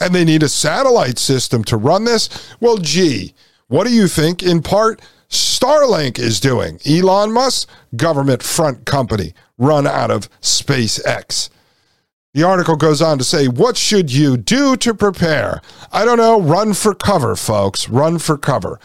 And 0.02 0.14
they 0.14 0.26
need 0.26 0.44
a 0.44 0.50
satellite 0.50 1.18
system 1.18 1.64
to 1.66 1.78
run 1.78 2.04
this. 2.04 2.30
Well, 2.60 2.78
gee, 2.78 3.34
what 3.68 3.88
do 3.88 3.94
you 3.94 4.10
think 4.10 4.44
in 4.44 4.62
part 4.62 5.02
Starlink 5.30 6.20
is 6.20 6.42
doing? 6.42 6.78
Elon 6.86 7.32
Musk, 7.32 7.70
government 7.96 8.44
front 8.44 8.86
company, 8.86 9.34
run 9.58 9.88
out 9.88 10.12
of 10.12 10.30
SpaceX. 10.42 11.50
The 12.34 12.44
article 12.44 12.78
goes 12.78 13.02
on 13.02 13.18
to 13.18 13.26
say, 13.26 13.50
What 13.50 13.76
should 13.76 14.14
you 14.14 14.38
do 14.38 14.78
to 14.78 14.94
prepare? 14.94 15.62
I 15.92 16.06
don't 16.06 16.16
know. 16.18 16.40
Run 16.40 16.74
for 16.74 16.96
cover, 16.96 17.36
folks. 17.36 17.90
Run 17.90 18.20
for 18.20 18.38
cover. 18.38 18.80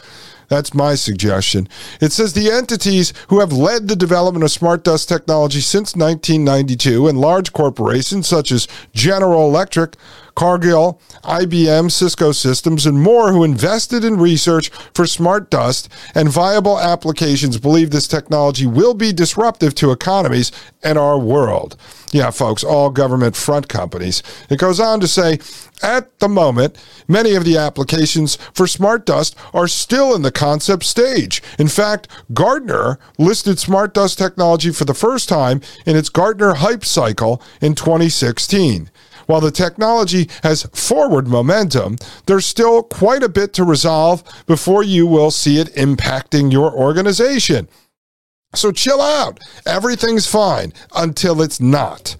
That's 0.48 0.74
my 0.74 0.94
suggestion. 0.94 1.68
It 2.00 2.12
says 2.12 2.32
the 2.32 2.50
entities 2.50 3.12
who 3.28 3.40
have 3.40 3.52
led 3.52 3.88
the 3.88 3.96
development 3.96 4.44
of 4.44 4.50
smart 4.50 4.84
dust 4.84 5.08
technology 5.08 5.60
since 5.60 5.96
1992 5.96 7.08
and 7.08 7.20
large 7.20 7.52
corporations 7.52 8.28
such 8.28 8.52
as 8.52 8.68
General 8.92 9.48
Electric, 9.48 9.96
Cargill, 10.36 11.00
IBM, 11.24 11.90
Cisco 11.90 12.30
Systems, 12.30 12.86
and 12.86 13.00
more 13.00 13.32
who 13.32 13.42
invested 13.42 14.04
in 14.04 14.18
research 14.18 14.68
for 14.94 15.06
smart 15.06 15.50
dust 15.50 15.88
and 16.14 16.28
viable 16.28 16.78
applications 16.78 17.58
believe 17.58 17.90
this 17.90 18.06
technology 18.06 18.66
will 18.66 18.94
be 18.94 19.12
disruptive 19.12 19.74
to 19.76 19.90
economies 19.90 20.52
and 20.82 20.98
our 20.98 21.18
world. 21.18 21.76
Yeah, 22.12 22.30
folks, 22.30 22.62
all 22.62 22.90
government 22.90 23.34
front 23.34 23.68
companies. 23.68 24.22
It 24.48 24.58
goes 24.58 24.78
on 24.78 25.00
to 25.00 25.08
say, 25.08 25.38
at 25.82 26.18
the 26.18 26.28
moment, 26.28 26.76
many 27.06 27.34
of 27.34 27.44
the 27.44 27.56
applications 27.56 28.36
for 28.54 28.66
smart 28.66 29.06
dust 29.06 29.36
are 29.52 29.68
still 29.68 30.14
in 30.14 30.22
the 30.22 30.32
concept 30.32 30.84
stage. 30.84 31.42
In 31.58 31.68
fact, 31.68 32.08
Gartner 32.32 32.98
listed 33.18 33.58
smart 33.58 33.94
dust 33.94 34.18
technology 34.18 34.70
for 34.70 34.84
the 34.84 34.94
first 34.94 35.28
time 35.28 35.60
in 35.84 35.96
its 35.96 36.08
Gartner 36.08 36.54
Hype 36.54 36.84
Cycle 36.84 37.42
in 37.60 37.74
2016. 37.74 38.90
While 39.26 39.40
the 39.40 39.50
technology 39.50 40.28
has 40.42 40.62
forward 40.72 41.26
momentum, 41.26 41.96
there's 42.26 42.46
still 42.46 42.82
quite 42.82 43.22
a 43.22 43.28
bit 43.28 43.52
to 43.54 43.64
resolve 43.64 44.22
before 44.46 44.84
you 44.84 45.06
will 45.06 45.30
see 45.30 45.58
it 45.58 45.74
impacting 45.74 46.52
your 46.52 46.72
organization. 46.72 47.68
So 48.54 48.72
chill 48.72 49.02
out. 49.02 49.40
Everything's 49.66 50.26
fine 50.26 50.72
until 50.94 51.42
it's 51.42 51.60
not. 51.60 52.16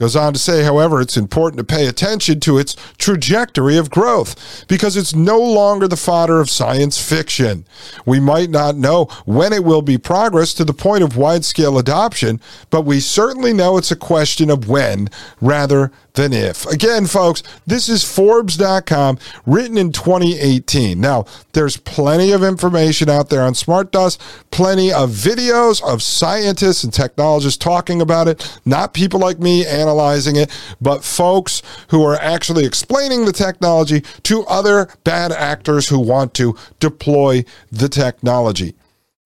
Goes 0.00 0.16
on 0.16 0.32
to 0.32 0.38
say, 0.38 0.62
however, 0.62 1.02
it's 1.02 1.18
important 1.18 1.58
to 1.58 1.74
pay 1.74 1.86
attention 1.86 2.40
to 2.40 2.56
its 2.56 2.74
trajectory 2.96 3.76
of 3.76 3.90
growth 3.90 4.64
because 4.66 4.96
it's 4.96 5.14
no 5.14 5.38
longer 5.38 5.86
the 5.86 5.96
fodder 5.96 6.40
of 6.40 6.48
science 6.48 6.96
fiction. 6.96 7.66
We 8.06 8.18
might 8.18 8.48
not 8.48 8.76
know 8.76 9.04
when 9.26 9.52
it 9.52 9.62
will 9.62 9.82
be 9.82 9.98
progress 9.98 10.54
to 10.54 10.64
the 10.64 10.72
point 10.72 11.04
of 11.04 11.18
wide 11.18 11.44
scale 11.44 11.78
adoption, 11.78 12.40
but 12.70 12.86
we 12.86 12.98
certainly 12.98 13.52
know 13.52 13.76
it's 13.76 13.90
a 13.90 13.96
question 13.96 14.48
of 14.48 14.70
when 14.70 15.10
rather 15.38 15.92
than 16.14 16.32
if. 16.32 16.66
Again, 16.66 17.06
folks, 17.06 17.42
this 17.66 17.88
is 17.88 18.04
Forbes.com, 18.04 19.18
written 19.46 19.76
in 19.76 19.92
2018. 19.92 21.00
Now, 21.00 21.24
there's 21.52 21.76
plenty 21.76 22.32
of 22.32 22.42
information 22.42 23.08
out 23.08 23.30
there 23.30 23.42
on 23.42 23.54
smart 23.54 23.92
dust, 23.92 24.20
plenty 24.50 24.92
of 24.92 25.10
videos 25.10 25.82
of 25.82 26.02
scientists 26.02 26.84
and 26.84 26.92
technologists 26.92 27.58
talking 27.58 28.00
about 28.00 28.28
it, 28.28 28.60
not 28.64 28.94
people 28.94 29.20
like 29.20 29.38
me 29.38 29.66
analyzing 29.66 30.36
it, 30.36 30.50
but 30.80 31.04
folks 31.04 31.62
who 31.88 32.04
are 32.04 32.16
actually 32.16 32.64
explaining 32.64 33.24
the 33.24 33.32
technology 33.32 34.00
to 34.22 34.44
other 34.46 34.88
bad 35.04 35.32
actors 35.32 35.88
who 35.88 35.98
want 35.98 36.34
to 36.34 36.56
deploy 36.78 37.44
the 37.70 37.88
technology. 37.88 38.74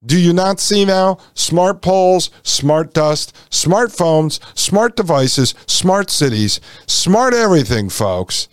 Do 0.07 0.19
you 0.19 0.33
not 0.33 0.61
see 0.61 0.85
now 0.85 1.19
smart 1.35 1.81
poles, 1.81 2.31
smart 2.43 2.93
dust, 2.93 3.35
smartphones, 3.51 4.39
smart 4.57 4.97
devices, 4.97 5.55
smart 5.67 6.11
cities, 6.11 6.61
smart 6.87 7.33
everything, 7.33 7.89
folks? 7.89 8.49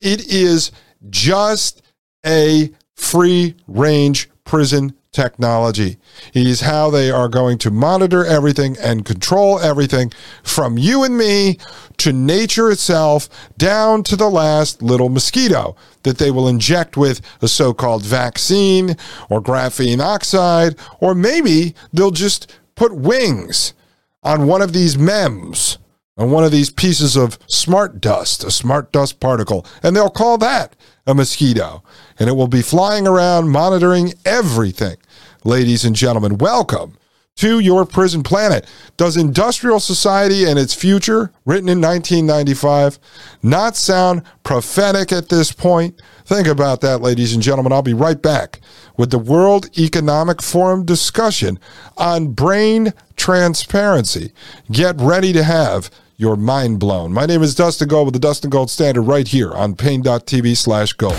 It 0.00 0.26
is 0.26 0.72
just 1.08 1.82
a 2.26 2.70
free 2.96 3.54
range 3.68 4.28
prison 4.44 4.94
technology. 5.12 5.96
It 6.34 6.46
is 6.46 6.60
how 6.60 6.90
they 6.90 7.10
are 7.10 7.28
going 7.28 7.58
to 7.58 7.70
monitor 7.70 8.24
everything 8.24 8.76
and 8.78 9.04
control 9.04 9.58
everything 9.58 10.12
from 10.42 10.78
you 10.78 11.02
and 11.04 11.16
me 11.16 11.58
to 11.98 12.12
nature 12.12 12.70
itself 12.70 13.28
down 13.56 14.02
to 14.04 14.16
the 14.16 14.28
last 14.28 14.82
little 14.82 15.08
mosquito 15.08 15.76
that 16.02 16.18
they 16.18 16.30
will 16.30 16.48
inject 16.48 16.96
with 16.96 17.20
a 17.42 17.48
so 17.48 17.72
called 17.72 18.04
vaccine 18.04 18.96
or 19.28 19.42
graphene 19.42 20.00
oxide, 20.00 20.76
or 21.00 21.14
maybe 21.14 21.74
they'll 21.92 22.10
just 22.10 22.58
put 22.74 22.94
wings 22.94 23.74
on 24.22 24.46
one 24.46 24.62
of 24.62 24.72
these 24.72 24.96
MEMS. 24.98 25.78
On 26.16 26.32
one 26.32 26.42
of 26.42 26.50
these 26.50 26.68
pieces 26.68 27.14
of 27.14 27.38
smart 27.46 28.00
dust, 28.00 28.42
a 28.42 28.50
smart 28.50 28.90
dust 28.90 29.20
particle, 29.20 29.64
and 29.84 29.94
they'll 29.94 30.10
call 30.10 30.36
that 30.38 30.74
a 31.08 31.14
mosquito. 31.14 31.82
And 32.18 32.28
it 32.28 32.34
will 32.34 32.48
be 32.48 32.62
flying 32.62 33.08
around 33.08 33.48
monitoring 33.48 34.12
everything 34.24 34.98
ladies 35.42 35.84
and 35.84 35.96
gentlemen. 35.96 36.38
Welcome 36.38 36.98
to 37.36 37.60
your 37.60 37.86
prison 37.86 38.22
planet. 38.22 38.66
Does 38.96 39.16
industrial 39.16 39.80
society 39.80 40.44
and 40.44 40.58
its 40.58 40.74
future, 40.74 41.32
written 41.46 41.68
in 41.68 41.80
1995, 41.80 42.98
not 43.42 43.74
sound 43.74 44.22
prophetic 44.42 45.10
at 45.12 45.30
this 45.30 45.50
point? 45.50 46.00
Think 46.26 46.46
about 46.46 46.82
that, 46.82 47.00
ladies 47.00 47.32
and 47.32 47.42
gentlemen. 47.42 47.72
I'll 47.72 47.80
be 47.80 47.94
right 47.94 48.20
back 48.20 48.60
with 48.98 49.10
the 49.10 49.18
World 49.18 49.70
Economic 49.78 50.42
Forum 50.42 50.84
discussion 50.84 51.58
on 51.96 52.32
brain 52.32 52.92
transparency. 53.16 54.32
Get 54.70 55.00
ready 55.00 55.32
to 55.32 55.44
have 55.44 55.90
your 56.18 56.36
mind 56.36 56.80
blown. 56.80 57.12
My 57.12 57.26
name 57.26 57.44
is 57.44 57.54
Dustin 57.54 57.86
Gold 57.86 58.08
with 58.08 58.12
the 58.12 58.18
Dustin 58.18 58.50
Gold 58.50 58.70
Standard 58.70 59.02
right 59.02 59.26
here 59.26 59.52
on 59.52 59.76
Paine.tv 59.76 60.56
slash 60.56 60.92
gold. 60.94 61.14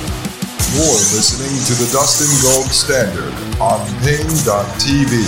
You're 0.76 1.02
listening 1.16 1.56
to 1.66 1.74
the 1.82 1.90
Dustin 1.94 2.28
Gold 2.44 2.68
Standard 2.68 3.34
on 3.62 3.80
Paine.tv. 4.04 5.24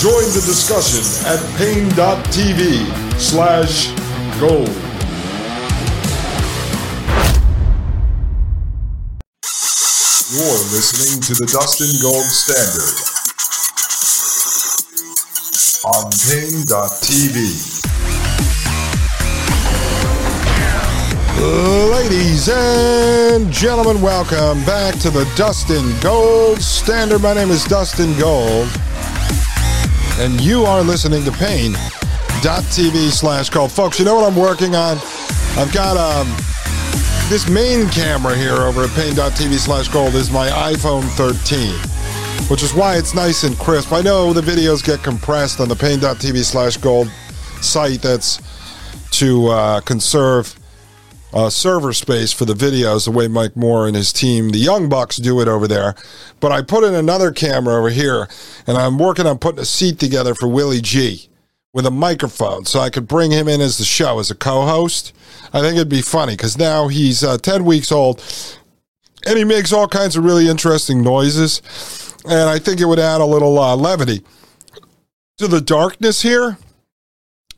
Join 0.00 0.24
the 0.32 0.42
discussion 0.46 1.04
at 1.28 1.38
Paine.tv 1.58 3.20
slash 3.20 3.88
gold. 4.40 4.68
You're 10.32 10.64
listening 10.72 11.20
to 11.20 11.34
the 11.34 11.46
Dustin 11.52 12.00
Gold 12.00 12.24
Standard 12.24 13.17
on 15.84 16.10
Paine.tv. 16.10 17.38
Ladies 21.92 22.48
and 22.48 23.52
gentlemen, 23.52 24.02
welcome 24.02 24.64
back 24.64 24.98
to 25.00 25.10
the 25.10 25.30
Dustin 25.36 25.94
Gold 26.00 26.60
Standard. 26.60 27.22
My 27.22 27.34
name 27.34 27.50
is 27.50 27.64
Dustin 27.64 28.18
Gold, 28.18 28.68
and 30.18 30.40
you 30.40 30.64
are 30.64 30.82
listening 30.82 31.22
to 31.24 31.32
Paine.tv 31.32 33.10
slash 33.10 33.50
gold. 33.50 33.70
Folks, 33.70 34.00
you 34.00 34.04
know 34.04 34.16
what 34.16 34.30
I'm 34.32 34.38
working 34.38 34.74
on? 34.74 34.96
I've 35.56 35.72
got 35.72 35.96
um, 35.96 36.26
this 37.28 37.48
main 37.48 37.88
camera 37.90 38.34
here 38.36 38.54
over 38.54 38.84
at 38.84 38.90
Paine.tv 38.90 39.54
slash 39.58 39.88
gold 39.88 40.14
is 40.16 40.30
my 40.30 40.48
iPhone 40.48 41.04
13. 41.10 41.87
Which 42.46 42.62
is 42.62 42.72
why 42.72 42.96
it's 42.96 43.14
nice 43.14 43.42
and 43.42 43.58
crisp. 43.58 43.92
I 43.92 44.00
know 44.00 44.32
the 44.32 44.40
videos 44.40 44.84
get 44.84 45.02
compressed 45.02 45.60
on 45.60 45.68
the 45.68 45.76
Paine.tv 45.76 46.44
slash 46.44 46.76
gold 46.76 47.08
site 47.60 48.00
that's 48.00 48.40
to 49.12 49.48
uh, 49.48 49.80
conserve 49.80 50.58
uh, 51.32 51.50
server 51.50 51.92
space 51.92 52.32
for 52.32 52.44
the 52.44 52.54
videos 52.54 53.04
the 53.04 53.10
way 53.10 53.28
Mike 53.28 53.56
Moore 53.56 53.86
and 53.86 53.94
his 53.94 54.12
team, 54.12 54.50
the 54.50 54.58
Young 54.58 54.88
Bucks, 54.88 55.16
do 55.16 55.40
it 55.40 55.48
over 55.48 55.68
there. 55.68 55.94
But 56.40 56.52
I 56.52 56.62
put 56.62 56.84
in 56.84 56.94
another 56.94 57.32
camera 57.32 57.74
over 57.74 57.90
here, 57.90 58.28
and 58.66 58.76
I'm 58.76 58.98
working 58.98 59.26
on 59.26 59.38
putting 59.38 59.60
a 59.60 59.66
seat 59.66 59.98
together 59.98 60.34
for 60.34 60.48
Willie 60.48 60.80
G 60.80 61.28
with 61.74 61.86
a 61.86 61.90
microphone 61.90 62.64
so 62.64 62.80
I 62.80 62.90
could 62.90 63.06
bring 63.06 63.30
him 63.30 63.46
in 63.46 63.60
as 63.60 63.78
the 63.78 63.84
show 63.84 64.18
as 64.18 64.30
a 64.30 64.34
co 64.34 64.66
host. 64.66 65.12
I 65.52 65.60
think 65.60 65.76
it'd 65.76 65.88
be 65.88 66.02
funny 66.02 66.32
because 66.32 66.58
now 66.58 66.88
he's 66.88 67.22
uh, 67.22 67.38
10 67.38 67.64
weeks 67.64 67.92
old 67.92 68.22
and 69.26 69.38
he 69.38 69.44
makes 69.44 69.72
all 69.72 69.88
kinds 69.88 70.16
of 70.16 70.24
really 70.24 70.48
interesting 70.48 71.02
noises. 71.02 72.07
And 72.28 72.50
I 72.50 72.58
think 72.58 72.80
it 72.80 72.84
would 72.84 72.98
add 72.98 73.20
a 73.20 73.24
little 73.24 73.58
uh, 73.58 73.74
levity 73.74 74.22
to 75.38 75.48
the 75.48 75.60
darkness 75.60 76.20
here 76.20 76.58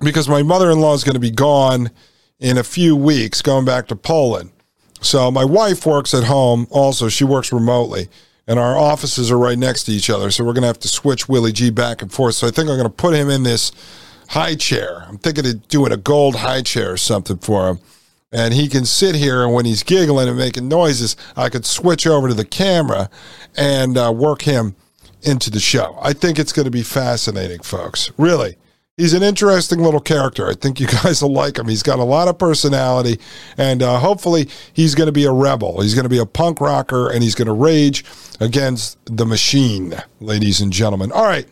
because 0.01 0.29
my 0.29 0.43
mother 0.43 0.71
in 0.71 0.81
law 0.81 0.95
is 0.95 1.03
going 1.03 1.15
to 1.15 1.21
be 1.21 1.31
gone 1.31 1.91
in 2.39 2.57
a 2.57 2.63
few 2.65 2.95
weeks, 2.95 3.43
going 3.43 3.65
back 3.65 3.89
to 3.89 3.97
Poland. 3.97 4.51
So 5.01 5.31
my 5.31 5.45
wife 5.45 5.85
works 5.87 6.15
at 6.15 6.25
home 6.25 6.67
also. 6.71 7.09
She 7.09 7.25
works 7.25 7.53
remotely, 7.53 8.09
and 8.47 8.59
our 8.59 8.77
offices 8.77 9.31
are 9.31 9.39
right 9.39 9.59
next 9.59 9.85
to 9.85 9.93
each 9.93 10.09
other. 10.09 10.31
So 10.31 10.45
we're 10.45 10.53
going 10.53 10.63
to 10.63 10.69
have 10.69 10.79
to 10.81 10.89
switch 10.89 11.29
Willie 11.29 11.53
G 11.53 11.71
back 11.71 12.01
and 12.01 12.13
forth. 12.13 12.37
So 12.37 12.47
I 12.47 12.51
think 12.51 12.69
I'm 12.69 12.77
going 12.77 12.85
to 12.85 12.91
put 12.91 13.15
him 13.15 13.29
in 13.29 13.43
this 13.43 13.73
high 14.29 14.55
chair. 14.55 15.05
I'm 15.09 15.19
thinking 15.19 15.47
of 15.47 15.67
doing 15.69 15.93
a 15.93 15.97
gold 15.97 16.37
high 16.37 16.63
chair 16.63 16.93
or 16.93 16.97
something 16.97 17.39
for 17.39 17.71
him. 17.71 17.79
And 18.33 18.55
he 18.55 18.69
can 18.69 18.85
sit 18.85 19.17
here, 19.17 19.43
and 19.43 19.53
when 19.53 19.65
he's 19.65 19.83
giggling 19.83 20.29
and 20.29 20.39
making 20.39 20.69
noises, 20.69 21.17
I 21.37 21.49
could 21.49 21.67
switch 21.67 22.07
over 22.07 22.29
to 22.29 22.35
the 22.35 22.45
camera 22.45 23.11
and 23.57 23.99
uh, 23.99 24.13
work 24.15 24.43
him 24.43 24.77
into 25.23 25.51
the 25.51 25.61
show. 25.61 25.99
I 26.01 26.13
think 26.13 26.39
it's 26.39 26.53
going 26.53 26.65
to 26.65 26.71
be 26.71 26.83
fascinating, 26.83 27.61
folks. 27.61 28.11
Really 28.17 28.57
he's 29.01 29.15
an 29.15 29.23
interesting 29.23 29.79
little 29.81 30.01
character. 30.01 30.49
I 30.49 30.55
think 30.55 30.79
you 30.79 30.87
guys 31.03 31.23
will 31.23 31.33
like 31.33 31.59
him. 31.59 31.69
He's 31.69 31.83
got 31.83 31.99
a 31.99 32.05
lot 32.05 32.29
of 32.29 32.39
personality, 32.39 33.19
and 33.57 33.83
uh, 33.83 33.99
hopefully, 33.99 34.49
he's 34.73 34.95
going 34.95 35.07
to 35.09 35.13
be 35.13 35.25
a 35.25 35.33
rebel. 35.33 35.81
He's 35.81 35.95
going 35.95 36.05
to 36.05 36.11
be 36.11 36.19
a 36.19 36.27
punk 36.27 36.61
rocker, 36.61 37.11
and 37.11 37.23
he's 37.23 37.35
going 37.35 37.47
to 37.47 37.53
rage 37.53 38.05
against 38.39 38.99
the 39.07 39.27
machine, 39.27 39.95
ladies 40.21 40.61
and 40.61 40.73
gentlemen. 40.73 41.11
All 41.13 41.25
right. 41.25 41.49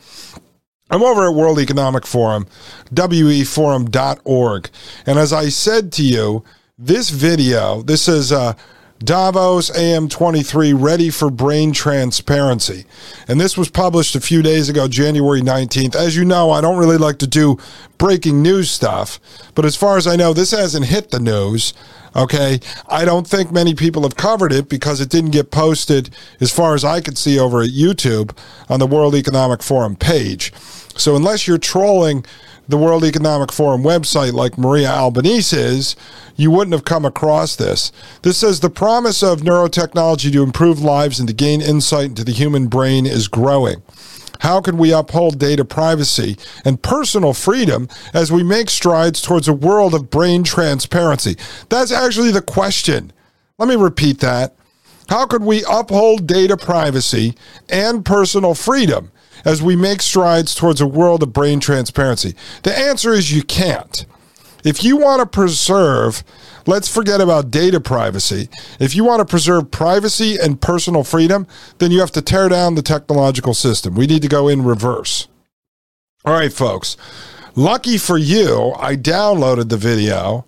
I'm 0.90 1.02
over 1.02 1.28
at 1.28 1.34
World 1.34 1.58
Economic 1.58 2.06
Forum, 2.06 2.46
weforum.org. 2.94 4.70
And 5.04 5.18
as 5.18 5.34
I 5.34 5.50
said 5.50 5.92
to 5.92 6.02
you, 6.02 6.44
this 6.78 7.10
video, 7.10 7.82
this 7.82 8.06
is 8.06 8.30
uh, 8.30 8.54
Davos 9.00 9.68
AM23 9.70 10.80
ready 10.80 11.10
for 11.10 11.28
brain 11.28 11.72
transparency. 11.72 12.84
And 13.26 13.40
this 13.40 13.56
was 13.56 13.68
published 13.68 14.14
a 14.14 14.20
few 14.20 14.42
days 14.42 14.68
ago, 14.68 14.86
January 14.86 15.40
19th. 15.40 15.96
As 15.96 16.16
you 16.16 16.24
know, 16.24 16.52
I 16.52 16.60
don't 16.60 16.78
really 16.78 16.96
like 16.96 17.18
to 17.18 17.26
do 17.26 17.58
breaking 17.98 18.42
news 18.42 18.70
stuff, 18.70 19.18
but 19.56 19.64
as 19.64 19.74
far 19.74 19.96
as 19.96 20.06
I 20.06 20.14
know, 20.14 20.32
this 20.32 20.52
hasn't 20.52 20.86
hit 20.86 21.10
the 21.10 21.18
news. 21.18 21.74
Okay. 22.14 22.60
I 22.88 23.04
don't 23.04 23.26
think 23.26 23.50
many 23.50 23.74
people 23.74 24.02
have 24.02 24.16
covered 24.16 24.52
it 24.52 24.68
because 24.68 25.00
it 25.00 25.10
didn't 25.10 25.32
get 25.32 25.50
posted, 25.50 26.10
as 26.40 26.52
far 26.52 26.74
as 26.74 26.84
I 26.84 27.00
could 27.00 27.18
see, 27.18 27.40
over 27.40 27.60
at 27.60 27.70
YouTube 27.70 28.36
on 28.68 28.78
the 28.78 28.86
World 28.86 29.16
Economic 29.16 29.64
Forum 29.64 29.96
page. 29.96 30.52
So 30.96 31.16
unless 31.16 31.46
you're 31.46 31.58
trolling 31.58 32.24
the 32.68 32.76
World 32.76 33.02
Economic 33.02 33.50
Forum 33.50 33.82
website 33.82 34.34
like 34.34 34.58
Maria 34.58 34.90
Albanese 34.90 35.56
is, 35.56 35.96
you 36.36 36.50
wouldn't 36.50 36.74
have 36.74 36.84
come 36.84 37.06
across 37.06 37.56
this. 37.56 37.90
This 38.22 38.36
says 38.36 38.60
the 38.60 38.68
promise 38.68 39.22
of 39.22 39.40
neurotechnology 39.40 40.30
to 40.32 40.42
improve 40.42 40.80
lives 40.80 41.18
and 41.18 41.26
to 41.28 41.34
gain 41.34 41.62
insight 41.62 42.10
into 42.10 42.24
the 42.24 42.32
human 42.32 42.66
brain 42.66 43.06
is 43.06 43.26
growing. 43.26 43.82
How 44.40 44.60
can 44.60 44.76
we 44.76 44.92
uphold 44.92 45.38
data 45.38 45.64
privacy 45.64 46.36
and 46.64 46.80
personal 46.80 47.32
freedom 47.32 47.88
as 48.12 48.30
we 48.30 48.42
make 48.42 48.70
strides 48.70 49.20
towards 49.22 49.48
a 49.48 49.52
world 49.52 49.94
of 49.94 50.10
brain 50.10 50.44
transparency? 50.44 51.36
That's 51.70 51.90
actually 51.90 52.30
the 52.30 52.42
question. 52.42 53.12
Let 53.56 53.68
me 53.68 53.76
repeat 53.76 54.20
that. 54.20 54.54
How 55.08 55.26
could 55.26 55.42
we 55.42 55.64
uphold 55.68 56.26
data 56.26 56.56
privacy 56.56 57.34
and 57.70 58.04
personal 58.04 58.54
freedom 58.54 59.10
as 59.44 59.62
we 59.62 59.76
make 59.76 60.02
strides 60.02 60.54
towards 60.54 60.80
a 60.80 60.86
world 60.86 61.22
of 61.22 61.32
brain 61.32 61.60
transparency? 61.60 62.34
The 62.62 62.76
answer 62.76 63.12
is 63.12 63.32
you 63.32 63.42
can't. 63.42 64.04
If 64.64 64.82
you 64.82 64.96
want 64.96 65.20
to 65.20 65.26
preserve, 65.26 66.24
let's 66.66 66.92
forget 66.92 67.20
about 67.20 67.50
data 67.50 67.80
privacy. 67.80 68.48
If 68.80 68.94
you 68.94 69.04
want 69.04 69.20
to 69.20 69.24
preserve 69.24 69.70
privacy 69.70 70.36
and 70.36 70.60
personal 70.60 71.04
freedom, 71.04 71.46
then 71.78 71.90
you 71.90 72.00
have 72.00 72.10
to 72.12 72.22
tear 72.22 72.48
down 72.48 72.74
the 72.74 72.82
technological 72.82 73.54
system. 73.54 73.94
We 73.94 74.06
need 74.06 74.22
to 74.22 74.28
go 74.28 74.48
in 74.48 74.64
reverse. 74.64 75.28
All 76.24 76.34
right, 76.34 76.52
folks. 76.52 76.96
Lucky 77.54 77.98
for 77.98 78.18
you, 78.18 78.74
I 78.78 78.96
downloaded 78.96 79.68
the 79.68 79.76
video. 79.76 80.44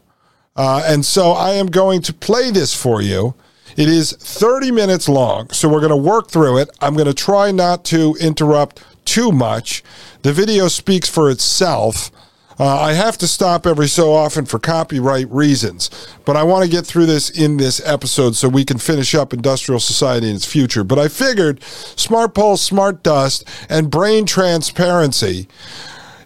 Uh, 0.56 0.82
and 0.84 1.04
so 1.04 1.32
I 1.32 1.52
am 1.52 1.66
going 1.66 2.02
to 2.02 2.12
play 2.12 2.50
this 2.50 2.74
for 2.74 3.00
you. 3.00 3.34
It 3.76 3.88
is 3.88 4.12
30 4.12 4.70
minutes 4.72 5.08
long, 5.08 5.50
so 5.50 5.68
we're 5.68 5.80
going 5.80 5.90
to 5.90 5.96
work 5.96 6.28
through 6.28 6.58
it. 6.58 6.70
I'm 6.80 6.94
going 6.94 7.06
to 7.06 7.14
try 7.14 7.50
not 7.50 7.84
to 7.86 8.16
interrupt 8.20 8.82
too 9.04 9.32
much. 9.32 9.82
The 10.22 10.32
video 10.32 10.68
speaks 10.68 11.08
for 11.08 11.30
itself. 11.30 12.10
Uh, 12.58 12.66
I 12.78 12.92
have 12.92 13.16
to 13.18 13.26
stop 13.26 13.66
every 13.66 13.88
so 13.88 14.12
often 14.12 14.44
for 14.44 14.58
copyright 14.58 15.30
reasons, 15.30 15.88
but 16.26 16.36
I 16.36 16.42
want 16.42 16.62
to 16.62 16.70
get 16.70 16.84
through 16.84 17.06
this 17.06 17.30
in 17.30 17.56
this 17.56 17.80
episode 17.86 18.36
so 18.36 18.50
we 18.50 18.66
can 18.66 18.76
finish 18.76 19.14
up 19.14 19.32
industrial 19.32 19.80
society 19.80 20.28
in 20.28 20.36
its 20.36 20.44
future. 20.44 20.84
But 20.84 20.98
I 20.98 21.08
figured 21.08 21.62
smart 21.62 22.34
pulse, 22.34 22.60
smart 22.60 23.02
dust, 23.02 23.48
and 23.70 23.90
brain 23.90 24.26
transparency 24.26 25.48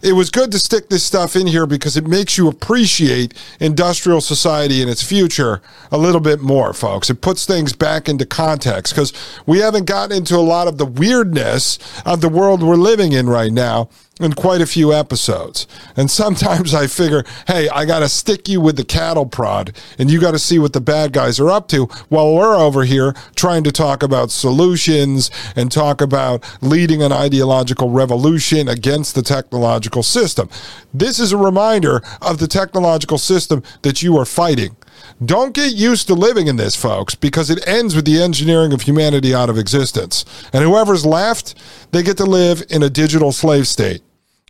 it 0.05 0.13
was 0.13 0.29
good 0.29 0.53
to 0.53 0.59
stick 0.59 0.91
this 0.91 1.03
stuff 1.03 1.35
in 1.35 1.47
here 1.47 1.65
because 1.65 1.97
it 1.97 2.07
makes 2.07 2.37
you 2.37 2.47
appreciate 2.47 3.33
industrial 3.59 4.21
society 4.21 4.83
and 4.83 4.91
its 4.91 5.03
future 5.03 5.63
a 5.91 5.97
little 5.97 6.21
bit 6.21 6.43
more, 6.43 6.75
folks. 6.75 7.09
It 7.09 7.23
puts 7.23 7.47
things 7.47 7.73
back 7.73 8.07
into 8.07 8.27
context 8.27 8.93
because 8.93 9.15
we 9.47 9.61
haven't 9.61 9.87
gotten 9.87 10.15
into 10.15 10.37
a 10.37 10.45
lot 10.45 10.69
of 10.69 10.77
the 10.77 10.85
weirdness 10.85 11.79
of 12.05 12.21
the 12.21 12.29
world 12.29 12.63
we're 12.63 12.77
living 12.77 13.13
in 13.13 13.31
right 13.31 13.53
now 13.53 13.89
in 14.21 14.33
quite 14.33 14.61
a 14.61 14.67
few 14.67 14.93
episodes. 14.93 15.67
And 15.97 16.11
sometimes 16.11 16.73
I 16.73 16.87
figure, 16.87 17.25
hey, 17.47 17.69
I 17.69 17.85
got 17.85 18.01
to 18.01 18.09
stick 18.09 18.49
you 18.49 18.61
with 18.61 18.77
the 18.77 18.85
cattle 18.85 19.27
prod 19.27 19.75
and 19.99 20.11
you 20.11 20.21
got 20.21 20.33
to 20.33 20.39
see 20.39 20.59
what 20.59 20.73
the 20.73 20.81
bad 20.81 21.13
guys 21.13 21.41
are 21.41 21.51
up 21.51 21.69
to 21.69 21.87
while 22.09 22.35
we're 22.35 22.57
over 22.57 22.85
here 22.85 23.15
trying 23.35 23.65
to 23.65 23.73
talk 23.73 24.03
about 24.03 24.31
solutions 24.31 25.31
and 25.57 25.71
talk 25.71 26.01
about 26.01 26.45
leading 26.61 27.03
an 27.03 27.13
ideological 27.13 27.91
revolution 27.91 28.69
against 28.69 29.15
the 29.15 29.23
technological 29.23 30.03
system. 30.03 30.49
This 30.93 31.19
is 31.19 31.33
a 31.33 31.37
reminder 31.37 32.01
of 32.23 32.39
the 32.39 32.47
technological 32.47 33.19
system 33.19 33.63
that 33.83 34.03
you 34.03 34.17
are 34.17 34.25
fighting. 34.25 34.77
Don't 35.25 35.55
get 35.55 35.75
used 35.75 36.09
to 36.09 36.15
living 36.15 36.49
in 36.49 36.57
this, 36.57 36.75
folks, 36.75 37.15
because 37.15 37.49
it 37.49 37.67
ends 37.69 37.95
with 37.95 38.05
the 38.05 38.21
engineering 38.21 38.73
of 38.73 38.83
humanity 38.83 39.33
out 39.35 39.49
of 39.49 39.59
existence. 39.59 40.25
And 40.53 40.65
whoever's 40.65 41.07
left, 41.07 41.55
they 41.93 42.03
get 42.03 42.17
to 42.17 42.25
live 42.25 42.65
in 42.69 42.83
a 42.83 42.91
digital 42.91 43.31
slave 43.31 43.69
state. 43.69 44.03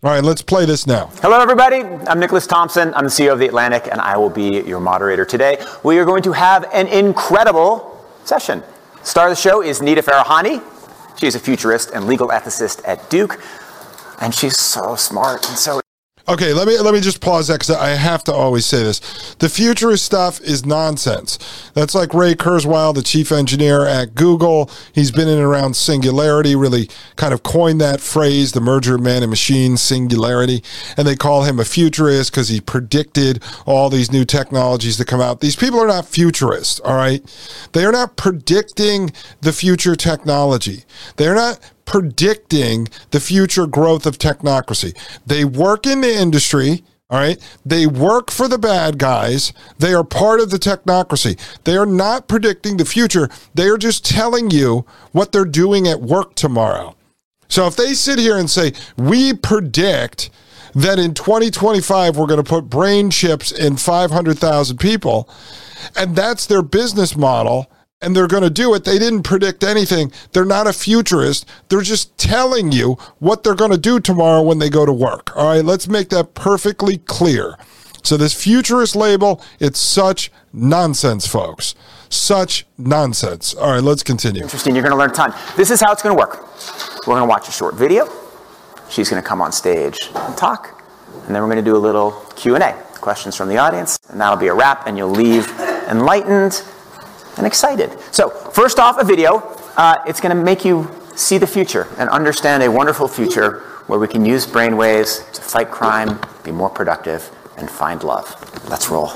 All 0.03 0.11
right, 0.11 0.25
let's 0.25 0.41
play 0.43 0.65
this 0.65 0.87
now. 0.87 1.11
Hello, 1.21 1.41
everybody. 1.41 1.83
I'm 1.83 2.19
Nicholas 2.19 2.47
Thompson. 2.47 2.95
I'm 2.95 3.05
the 3.05 3.11
CEO 3.11 3.33
of 3.33 3.39
The 3.39 3.47
Atlantic, 3.47 3.89
and 3.91 4.01
I 4.01 4.17
will 4.17 4.31
be 4.31 4.63
your 4.63 4.81
moderator 4.81 5.25
today. 5.27 5.63
We 5.83 5.99
are 5.99 6.05
going 6.07 6.23
to 6.23 6.33
have 6.33 6.65
an 6.73 6.89
incredible 6.89 8.03
session. 8.25 8.63
Star 9.03 9.27
of 9.27 9.33
the 9.33 9.37
show 9.37 9.63
is 9.63 9.83
Nita 9.83 10.03
Farahany. 10.03 10.63
She's 11.19 11.35
a 11.35 11.41
futurist 11.41 11.91
and 11.91 12.07
legal 12.07 12.29
ethicist 12.29 12.81
at 12.87 13.11
Duke, 13.11 13.39
and 14.21 14.35
she's 14.35 14.57
so 14.57 14.97
smart 14.97 15.47
and 15.49 15.59
so 15.59 15.81
Okay, 16.27 16.55
let 16.55 16.67
me 16.67 16.79
let 16.79 16.95
me 16.95 17.01
just 17.01 17.21
pause 17.21 17.49
that 17.49 17.61
because 17.61 17.71
I 17.71 17.91
have 17.91 18.25
to 18.25 18.33
always 18.33 18.65
say 18.65 18.83
this: 18.83 19.35
the 19.41 19.49
futurist 19.51 20.07
stuff 20.07 20.41
is 20.41 20.65
nonsense. 20.65 21.39
That's 21.75 21.95
like 21.95 22.15
Ray 22.15 22.35
Kurzweil, 22.35 22.95
the 22.95 23.03
chief 23.03 23.31
engineer 23.31 23.85
at 23.87 24.15
Google. 24.15 24.71
He's 24.95 25.11
been 25.11 25.29
in 25.29 25.35
and 25.35 25.45
around 25.45 25.77
singularity, 25.77 26.57
really 26.57 26.89
kind 27.17 27.35
of 27.35 27.43
coined 27.43 27.79
that 27.83 28.01
phrase, 28.01 28.53
the 28.53 28.63
merger 28.63 28.95
of 28.95 29.03
man 29.03 29.23
and 29.23 29.29
machine, 29.29 29.77
singularity, 29.77 30.63
and 30.97 31.07
they 31.07 31.15
call 31.15 31.43
him 31.45 31.61
a 31.61 31.65
futurist 31.65 32.31
because 32.31 32.49
he 32.49 32.59
predicted 32.59 33.43
all 33.67 33.91
these 33.91 34.11
new 34.11 34.25
technologies 34.25 34.97
that 34.97 35.07
come 35.07 35.21
out. 35.21 35.41
These 35.41 35.57
people 35.57 35.79
are 35.79 35.89
not 35.89 36.07
futurists, 36.07 36.81
all 36.81 36.97
right? 36.97 37.23
They 37.73 37.85
are 37.85 37.93
not 37.93 38.17
predicting 38.17 39.13
the 39.43 39.53
future 39.53 39.95
technology. 39.95 40.85
They 41.17 41.29
are 41.29 41.35
not 41.35 41.61
predicting 41.85 42.89
the 43.11 43.21
future 43.21 43.67
growth 43.67 44.07
of 44.07 44.19
technocracy. 44.19 44.97
They 45.27 45.45
work 45.45 45.87
in 45.87 46.01
the 46.01 46.15
industry. 46.15 46.85
All 47.11 47.19
right. 47.19 47.39
They 47.65 47.87
work 47.87 48.31
for 48.31 48.49
the 48.49 48.59
bad 48.59 48.99
guys. 48.99 49.53
They 49.79 49.93
are 49.93 50.05
part 50.05 50.41
of 50.41 50.51
the 50.51 50.57
technocracy. 50.57 51.39
They 51.65 51.77
are 51.77 51.87
not 51.87 52.29
predicting 52.29 52.77
the 52.77 52.85
future. 52.85 53.29
They 53.55 53.69
are 53.69 53.77
just 53.77 54.05
telling 54.05 54.51
you 54.51 54.87
what 55.13 55.31
they're 55.31 55.45
doing 55.45 55.87
at 55.87 56.01
work 56.01 56.35
tomorrow. 56.35 56.97
So 57.49 57.67
if 57.67 57.77
they 57.77 57.95
sit 57.95 58.19
here 58.19 58.39
and 58.39 58.51
say, 58.51 58.73
we 58.97 59.35
predict 59.35 60.31
that 60.75 60.99
in 60.99 61.15
2025 61.15 62.17
we're 62.17 62.27
going 62.27 62.43
to 62.43 62.49
put 62.49 62.69
brain 62.69 63.11
chips 63.11 63.53
in 63.53 63.77
500,000 63.77 64.79
people, 64.79 65.29
and 65.97 66.17
that's 66.17 66.47
their 66.47 66.63
business 66.63 67.17
model, 67.17 67.71
and 68.05 68.15
they're 68.15 68.29
going 68.29 68.43
to 68.43 68.51
do 68.51 68.75
it. 68.75 68.85
They 68.85 68.99
didn't 68.99 69.23
predict 69.23 69.65
anything. 69.65 70.13
They're 70.33 70.45
not 70.45 70.67
a 70.67 70.73
futurist. 70.73 71.49
They're 71.69 71.81
just 71.81 72.17
telling 72.19 72.71
you 72.71 72.99
what 73.19 73.43
they're 73.43 73.55
going 73.55 73.71
to 73.71 73.79
do 73.79 73.99
tomorrow 73.99 74.43
when 74.43 74.59
they 74.59 74.69
go 74.69 74.85
to 74.85 74.93
work. 74.93 75.35
All 75.37 75.49
right, 75.49 75.65
let's 75.65 75.89
make 75.89 76.11
that 76.11 76.35
perfectly 76.35 76.99
clear. 76.99 77.57
So, 78.03 78.19
this 78.19 78.35
futurist 78.35 78.95
label, 78.95 79.43
it's 79.59 79.79
such 79.79 80.31
nonsense, 80.53 81.27
folks. 81.27 81.75
Such 82.11 82.67
nonsense. 82.77 83.55
All 83.55 83.73
right, 83.73 83.83
let's 83.83 84.03
continue. 84.03 84.43
Interesting. 84.43 84.75
You're 84.75 84.83
going 84.83 84.93
to 84.93 84.99
learn 84.99 85.11
a 85.11 85.15
ton. 85.15 85.33
This 85.57 85.71
is 85.71 85.81
how 85.81 85.91
it's 85.91 86.03
going 86.03 86.15
to 86.15 86.21
work. 86.21 86.43
We're 87.07 87.15
going 87.15 87.23
to 87.23 87.29
watch 87.29 87.49
a 87.49 87.53
short 87.53 87.77
video. 87.77 88.07
She's 88.91 89.09
going 89.09 89.23
to 89.23 89.27
come 89.27 89.41
on 89.41 89.53
stage 89.53 89.97
and 90.15 90.37
talk, 90.37 90.85
and 91.27 91.35
then 91.35 91.43
we're 91.43 91.49
going 91.49 91.65
to 91.65 91.71
do 91.71 91.77
a 91.77 91.79
little 91.79 92.13
Q&A, 92.37 92.73
questions 93.01 93.35
from 93.35 93.49
the 93.49 93.57
audience, 93.57 93.99
and 94.11 94.21
that'll 94.21 94.37
be 94.37 94.49
a 94.49 94.55
wrap, 94.55 94.87
and 94.87 94.99
you'll 94.99 95.09
leave 95.09 95.49
enlightened 95.89 96.63
and 97.37 97.47
excited. 97.47 97.91
So, 98.13 98.31
first 98.31 98.79
off, 98.79 98.99
a 98.99 99.05
video. 99.05 99.39
Uh, 99.77 100.03
it's 100.07 100.21
going 100.21 100.37
to 100.37 100.43
make 100.43 100.65
you 100.65 100.89
see 101.17 101.39
the 101.39 101.47
future 101.47 101.89
and 101.99 102.09
understand 102.11 102.63
a 102.63 102.71
wonderful 102.71 103.09
future 103.09 103.61
where 103.87 103.99
we 103.99 104.09
can 104.09 104.25
use 104.25 104.47
brainwaves 104.47 105.31
to 105.33 105.43
fight 105.43 105.71
crime, 105.71 106.19
be 106.43 106.53
more 106.53 106.71
productive, 106.71 107.31
and 107.57 107.71
find 107.71 108.03
love. 108.03 108.35
Let's 108.69 108.89
roll. 108.89 109.13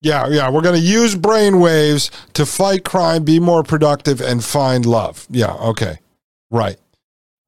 Yeah, 0.00 0.26
yeah, 0.28 0.50
we're 0.50 0.62
going 0.62 0.80
to 0.80 0.86
use 0.86 1.14
brainwaves 1.14 2.10
to 2.32 2.44
fight 2.44 2.84
crime, 2.84 3.24
be 3.24 3.38
more 3.38 3.62
productive, 3.62 4.20
and 4.20 4.44
find 4.44 4.84
love. 4.84 5.26
Yeah, 5.30 5.52
okay. 5.54 5.98
Right. 6.50 6.76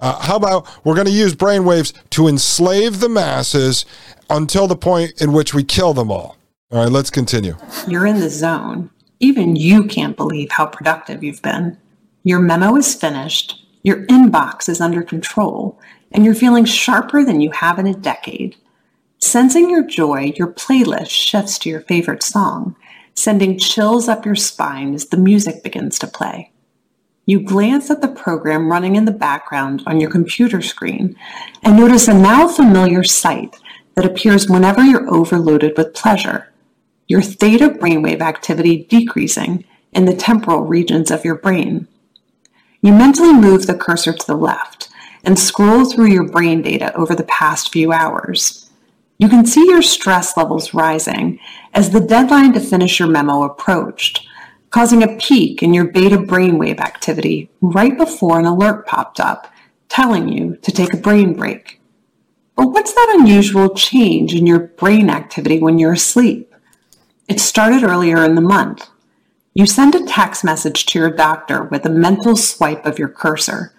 Uh, 0.01 0.21
how 0.21 0.37
about 0.37 0.69
we're 0.85 0.95
going 0.95 1.07
to 1.07 1.13
use 1.13 1.35
brainwaves 1.35 1.93
to 2.11 2.29
enslave 2.29 3.01
the 3.01 3.09
masses 3.09 3.85
until 4.31 4.67
the 4.67 4.77
point 4.77 5.21
in 5.21 5.33
which 5.33 5.55
we 5.55 5.65
kill 5.65 5.95
them 5.95 6.11
all? 6.11 6.37
All 6.71 6.83
right, 6.83 6.93
let's 6.93 7.11
continue. 7.11 7.57
You're 7.89 8.07
in 8.07 8.21
the 8.21 8.31
zone. 8.31 8.91
Even 9.21 9.57
you 9.57 9.85
can't 9.85 10.17
believe 10.17 10.51
how 10.51 10.67
productive 10.67 11.23
you've 11.23 11.43
been. 11.43 11.79
Your 12.23 12.41
memo 12.41 12.77
is 12.77 12.95
finished, 12.95 13.65
your 13.83 14.07
inbox 14.07 14.69
is 14.69 14.81
under 14.81 15.03
control, 15.03 15.79
and 16.13 16.25
you're 16.25 16.35
feeling 16.35 16.65
sharper 16.65 17.25
than 17.25 17.41
you 17.41 17.51
have 17.53 17.79
in 17.79 17.87
a 17.87 17.95
decade. 17.95 18.57
Sensing 19.19 19.71
your 19.71 19.87
joy, 19.87 20.33
your 20.37 20.53
playlist 20.53 21.11
shifts 21.11 21.59
to 21.61 21.71
your 21.71 21.81
favorite 21.81 22.23
song, 22.23 22.77
sending 23.15 23.59
chills 23.59 24.09
up 24.09 24.25
your 24.25 24.35
spine 24.35 24.95
as 24.95 25.07
the 25.07 25.17
music 25.17 25.63
begins 25.63 25.99
to 25.99 26.07
play. 26.07 26.51
You 27.27 27.41
glance 27.41 27.91
at 27.91 28.03
the 28.03 28.09
program 28.09 28.71
running 28.71 28.97
in 28.97 29.07
the 29.07 29.13
background 29.13 29.83
on 29.87 29.99
your 29.99 30.11
computer 30.11 30.61
screen 30.61 31.17
and 31.63 31.77
notice 31.77 32.07
a 32.07 32.15
now 32.15 32.49
familiar 32.49 33.03
sight 33.03 33.57
that 33.95 34.05
appears 34.05 34.49
whenever 34.49 34.85
you're 34.85 35.13
overloaded 35.13 35.77
with 35.77 35.95
pleasure. 35.95 36.53
Your 37.07 37.23
theta 37.23 37.69
brainwave 37.69 38.21
activity 38.21 38.85
decreasing 38.89 39.65
in 39.93 40.07
the 40.07 40.15
temporal 40.17 40.63
regions 40.63 41.11
of 41.11 41.25
your 41.25 41.37
brain. 41.37 41.87
You 42.81 42.93
mentally 42.93 43.33
move 43.33 43.67
the 43.67 43.77
cursor 43.77 44.13
to 44.13 44.27
the 44.27 44.37
left 44.37 44.89
and 45.23 45.39
scroll 45.39 45.85
through 45.85 46.07
your 46.07 46.29
brain 46.29 46.63
data 46.63 46.95
over 46.95 47.15
the 47.15 47.25
past 47.25 47.73
few 47.73 47.93
hours. 47.93 48.71
You 49.19 49.29
can 49.29 49.47
see 49.47 49.65
your 49.69 49.83
stress 49.83 50.37
levels 50.37 50.75
rising 50.75 51.39
as 51.73 51.91
the 51.91 52.01
deadline 52.01 52.53
to 52.55 52.61
finish 52.61 52.99
your 52.99 53.09
memo 53.09 53.43
approached, 53.43 54.27
causing 54.71 55.03
a 55.03 55.17
peak 55.17 55.63
in 55.63 55.73
your 55.73 55.85
beta 55.85 56.19
brainwave 56.19 56.81
activity 56.81 57.51
right 57.61 57.97
before 57.97 58.39
an 58.39 58.47
alert 58.47 58.87
popped 58.87 59.21
up 59.21 59.51
telling 59.89 60.29
you 60.29 60.57
to 60.57 60.73
take 60.73 60.93
a 60.93 60.97
brain 60.97 61.35
break. 61.35 61.81
But 62.57 62.69
what's 62.69 62.93
that 62.93 63.17
unusual 63.19 63.75
change 63.75 64.35
in 64.35 64.47
your 64.47 64.59
brain 64.59 65.11
activity 65.11 65.59
when 65.61 65.79
you're 65.79 65.93
asleep? 65.93 66.54
It 67.27 67.41
started 67.41 67.83
earlier 67.83 68.23
in 68.23 68.35
the 68.35 68.43
month. 68.43 68.91
You 69.55 69.67
send 69.67 69.95
a 69.95 70.05
text 70.05 70.45
message 70.45 70.85
to 70.87 70.99
your 70.99 71.11
doctor 71.11 71.65
with 71.65 71.87
a 71.87 71.91
mental 71.91 72.37
swipe 72.37 72.85
of 72.85 72.99
your 72.99 73.09
cursor. 73.09 73.73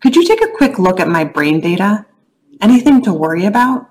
Could 0.00 0.14
you 0.14 0.24
take 0.24 0.42
a 0.42 0.56
quick 0.56 0.78
look 0.78 1.00
at 1.00 1.08
my 1.08 1.24
brain 1.24 1.60
data? 1.60 2.06
Anything 2.60 3.02
to 3.02 3.12
worry 3.12 3.44
about? 3.44 3.90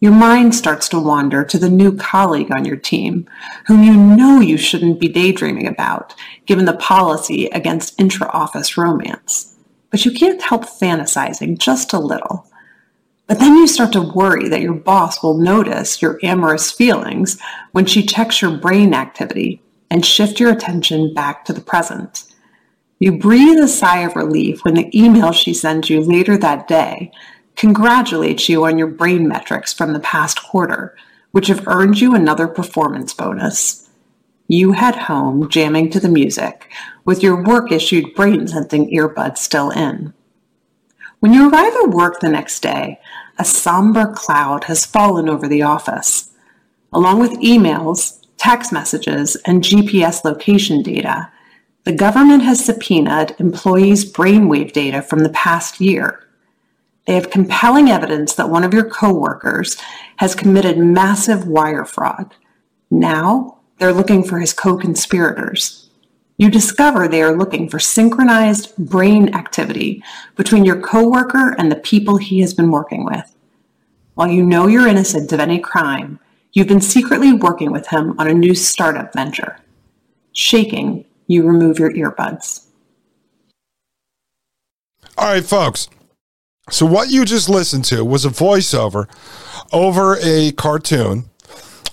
Your 0.00 0.12
mind 0.12 0.54
starts 0.54 0.88
to 0.90 1.00
wander 1.00 1.44
to 1.44 1.58
the 1.58 1.70
new 1.70 1.96
colleague 1.96 2.52
on 2.52 2.66
your 2.66 2.76
team, 2.76 3.26
whom 3.66 3.82
you 3.82 3.94
know 3.94 4.40
you 4.40 4.58
shouldn't 4.58 5.00
be 5.00 5.08
daydreaming 5.08 5.66
about, 5.66 6.14
given 6.44 6.66
the 6.66 6.76
policy 6.76 7.46
against 7.46 7.98
intra 7.98 8.28
office 8.28 8.76
romance. 8.76 9.56
But 9.90 10.04
you 10.04 10.12
can't 10.12 10.42
help 10.42 10.66
fantasizing 10.66 11.58
just 11.58 11.94
a 11.94 11.98
little. 11.98 12.47
But 13.28 13.38
then 13.40 13.56
you 13.56 13.66
start 13.66 13.92
to 13.92 14.00
worry 14.00 14.48
that 14.48 14.62
your 14.62 14.74
boss 14.74 15.22
will 15.22 15.36
notice 15.36 16.00
your 16.00 16.18
amorous 16.22 16.72
feelings 16.72 17.38
when 17.72 17.84
she 17.84 18.04
checks 18.04 18.40
your 18.40 18.56
brain 18.56 18.94
activity 18.94 19.62
and 19.90 20.04
shift 20.04 20.40
your 20.40 20.50
attention 20.50 21.12
back 21.12 21.44
to 21.44 21.52
the 21.52 21.60
present. 21.60 22.24
You 22.98 23.18
breathe 23.18 23.58
a 23.58 23.68
sigh 23.68 24.00
of 24.00 24.16
relief 24.16 24.64
when 24.64 24.74
the 24.74 24.90
email 24.98 25.32
she 25.32 25.52
sends 25.52 25.90
you 25.90 26.00
later 26.00 26.38
that 26.38 26.66
day 26.66 27.12
congratulates 27.54 28.48
you 28.48 28.64
on 28.64 28.78
your 28.78 28.86
brain 28.86 29.28
metrics 29.28 29.72
from 29.74 29.92
the 29.92 30.00
past 30.00 30.42
quarter, 30.42 30.96
which 31.32 31.48
have 31.48 31.68
earned 31.68 32.00
you 32.00 32.14
another 32.14 32.48
performance 32.48 33.12
bonus. 33.12 33.90
You 34.46 34.72
head 34.72 34.96
home 34.96 35.50
jamming 35.50 35.90
to 35.90 36.00
the 36.00 36.08
music, 36.08 36.72
with 37.04 37.22
your 37.22 37.44
work 37.44 37.70
issued 37.70 38.14
brain 38.14 38.48
sensing 38.48 38.90
earbuds 38.90 39.38
still 39.38 39.70
in. 39.70 40.14
When 41.20 41.32
you 41.32 41.50
arrive 41.50 41.74
at 41.82 41.90
work 41.90 42.20
the 42.20 42.28
next 42.28 42.60
day, 42.60 43.00
a 43.38 43.44
somber 43.44 44.12
cloud 44.12 44.64
has 44.64 44.84
fallen 44.84 45.28
over 45.28 45.46
the 45.48 45.62
office. 45.62 46.30
Along 46.92 47.20
with 47.20 47.40
emails, 47.40 48.24
text 48.36 48.72
messages, 48.72 49.36
and 49.44 49.62
GPS 49.62 50.24
location 50.24 50.82
data, 50.82 51.30
the 51.84 51.92
government 51.92 52.42
has 52.42 52.64
subpoenaed 52.64 53.36
employees' 53.38 54.10
brainwave 54.10 54.72
data 54.72 55.02
from 55.02 55.20
the 55.20 55.30
past 55.30 55.80
year 55.80 56.28
they 57.08 57.14
have 57.14 57.30
compelling 57.30 57.88
evidence 57.88 58.34
that 58.34 58.50
one 58.50 58.64
of 58.64 58.74
your 58.74 58.84
coworkers 58.84 59.78
has 60.16 60.34
committed 60.34 60.76
massive 60.76 61.48
wire 61.48 61.86
fraud. 61.86 62.34
Now 62.90 63.60
they're 63.78 63.94
looking 63.94 64.22
for 64.22 64.40
his 64.40 64.52
co-conspirators. 64.52 65.87
You 66.38 66.50
discover 66.50 67.08
they 67.08 67.22
are 67.22 67.36
looking 67.36 67.68
for 67.68 67.80
synchronized 67.80 68.76
brain 68.76 69.34
activity 69.34 70.04
between 70.36 70.64
your 70.64 70.80
coworker 70.80 71.56
and 71.58 71.70
the 71.70 71.76
people 71.76 72.16
he 72.16 72.40
has 72.40 72.54
been 72.54 72.70
working 72.70 73.04
with. 73.04 73.34
While 74.14 74.28
you 74.30 74.44
know 74.44 74.68
you're 74.68 74.86
innocent 74.86 75.32
of 75.32 75.40
any 75.40 75.58
crime, 75.58 76.20
you've 76.52 76.68
been 76.68 76.80
secretly 76.80 77.32
working 77.32 77.72
with 77.72 77.88
him 77.88 78.14
on 78.20 78.28
a 78.28 78.34
new 78.34 78.54
startup 78.54 79.12
venture. 79.12 79.58
Shaking, 80.32 81.04
you 81.26 81.42
remove 81.42 81.80
your 81.80 81.92
earbuds. 81.92 82.66
All 85.16 85.32
right, 85.32 85.44
folks. 85.44 85.88
So 86.70 86.86
what 86.86 87.10
you 87.10 87.24
just 87.24 87.48
listened 87.48 87.84
to 87.86 88.04
was 88.04 88.24
a 88.24 88.28
voiceover 88.28 89.08
over 89.72 90.16
a 90.22 90.52
cartoon. 90.52 91.27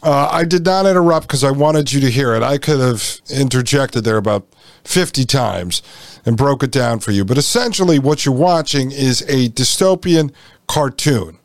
Uh, 0.06 0.30
I 0.32 0.46
did 0.46 0.64
not 0.64 0.86
interrupt 0.86 1.28
because 1.28 1.44
I 1.44 1.50
wanted 1.50 1.92
you 1.92 2.00
to 2.02 2.12
hear 2.12 2.36
it. 2.36 2.44
I 2.44 2.60
could 2.60 2.80
have 2.80 3.22
interjected 3.28 4.04
there 4.04 4.18
about 4.18 4.48
50 4.84 5.26
times 5.26 5.82
and 6.28 6.38
broke 6.38 6.62
it 6.62 6.70
down 6.72 7.00
for 7.00 7.10
you. 7.10 7.26
But 7.26 7.40
essentially, 7.40 7.98
what 7.98 8.24
you're 8.24 8.36
watching 8.36 8.92
is 8.92 9.24
a 9.24 9.50
dystopian 9.50 10.32
cartoon, 10.68 11.40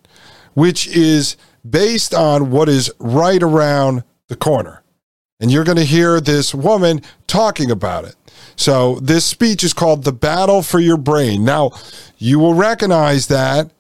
which 0.53 0.87
is 0.89 1.39
based 1.69 2.13
on 2.13 2.51
what 2.51 2.69
is 2.69 2.93
right 2.99 3.43
around 3.43 4.05
the 4.29 4.37
corner. 4.37 4.83
And 5.41 5.51
you're 5.51 5.65
going 5.65 5.79
to 5.79 5.85
hear 5.85 6.21
this 6.21 6.55
woman 6.55 7.01
talking 7.27 7.71
about 7.71 8.05
it. 8.05 8.15
So 8.57 8.97
this 8.97 9.25
speech 9.25 9.65
is 9.65 9.73
called 9.73 10.05
The 10.05 10.13
Battle 10.13 10.61
for 10.61 10.81
Your 10.81 10.99
Brain. 10.99 11.47
Now, 11.47 11.71
you 12.19 12.39
will 12.39 12.53
recognize 12.53 13.29
that 13.29 13.71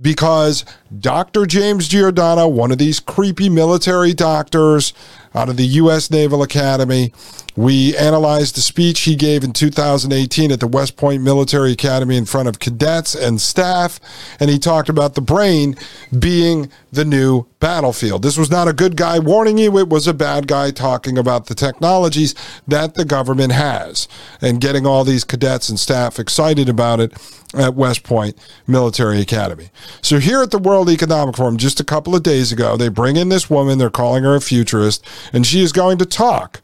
because 0.00 0.64
Dr. 0.98 1.46
James 1.46 1.88
Giordano, 1.88 2.48
one 2.48 2.72
of 2.72 2.78
these 2.78 3.00
creepy 3.00 3.48
military 3.48 4.14
doctors 4.14 4.92
out 5.34 5.48
of 5.48 5.56
the 5.56 5.66
U.S. 5.66 6.10
Naval 6.10 6.42
Academy, 6.42 7.12
we 7.56 7.96
analyzed 7.96 8.56
the 8.56 8.60
speech 8.60 9.00
he 9.00 9.14
gave 9.14 9.44
in 9.44 9.52
2018 9.52 10.50
at 10.50 10.60
the 10.60 10.66
West 10.66 10.96
Point 10.96 11.22
Military 11.22 11.72
Academy 11.72 12.16
in 12.16 12.24
front 12.24 12.48
of 12.48 12.58
cadets 12.58 13.14
and 13.14 13.40
staff, 13.40 14.00
and 14.40 14.50
he 14.50 14.58
talked 14.58 14.88
about 14.88 15.14
the 15.14 15.20
brain 15.20 15.76
being 16.16 16.70
the 16.92 17.04
new 17.04 17.46
battlefield. 17.60 18.22
This 18.22 18.36
was 18.36 18.50
not 18.50 18.68
a 18.68 18.72
good 18.72 18.96
guy 18.96 19.18
warning 19.18 19.58
you, 19.58 19.78
it 19.78 19.88
was 19.88 20.06
a 20.06 20.14
bad 20.14 20.48
guy 20.48 20.70
talking 20.70 21.16
about 21.16 21.46
the 21.46 21.54
technologies 21.54 22.34
that 22.66 22.94
the 22.94 23.04
government 23.04 23.52
has 23.52 24.08
and 24.40 24.60
getting 24.60 24.86
all 24.86 25.04
these 25.04 25.24
cadets 25.24 25.68
and 25.68 25.78
staff 25.78 26.18
excited 26.18 26.68
about 26.68 27.00
it 27.00 27.12
at 27.54 27.74
West 27.74 28.02
Point 28.02 28.36
Military 28.66 29.20
Academy. 29.20 29.70
So, 30.02 30.18
here 30.18 30.42
at 30.42 30.50
the 30.50 30.58
World 30.58 30.90
Economic 30.90 31.36
Forum, 31.36 31.56
just 31.56 31.80
a 31.80 31.84
couple 31.84 32.14
of 32.14 32.22
days 32.22 32.52
ago, 32.52 32.76
they 32.76 32.88
bring 32.88 33.16
in 33.16 33.28
this 33.28 33.48
woman, 33.48 33.78
they're 33.78 33.90
calling 33.90 34.24
her 34.24 34.34
a 34.34 34.40
futurist, 34.40 35.04
and 35.32 35.46
she 35.46 35.62
is 35.62 35.72
going 35.72 35.98
to 35.98 36.06
talk 36.06 36.60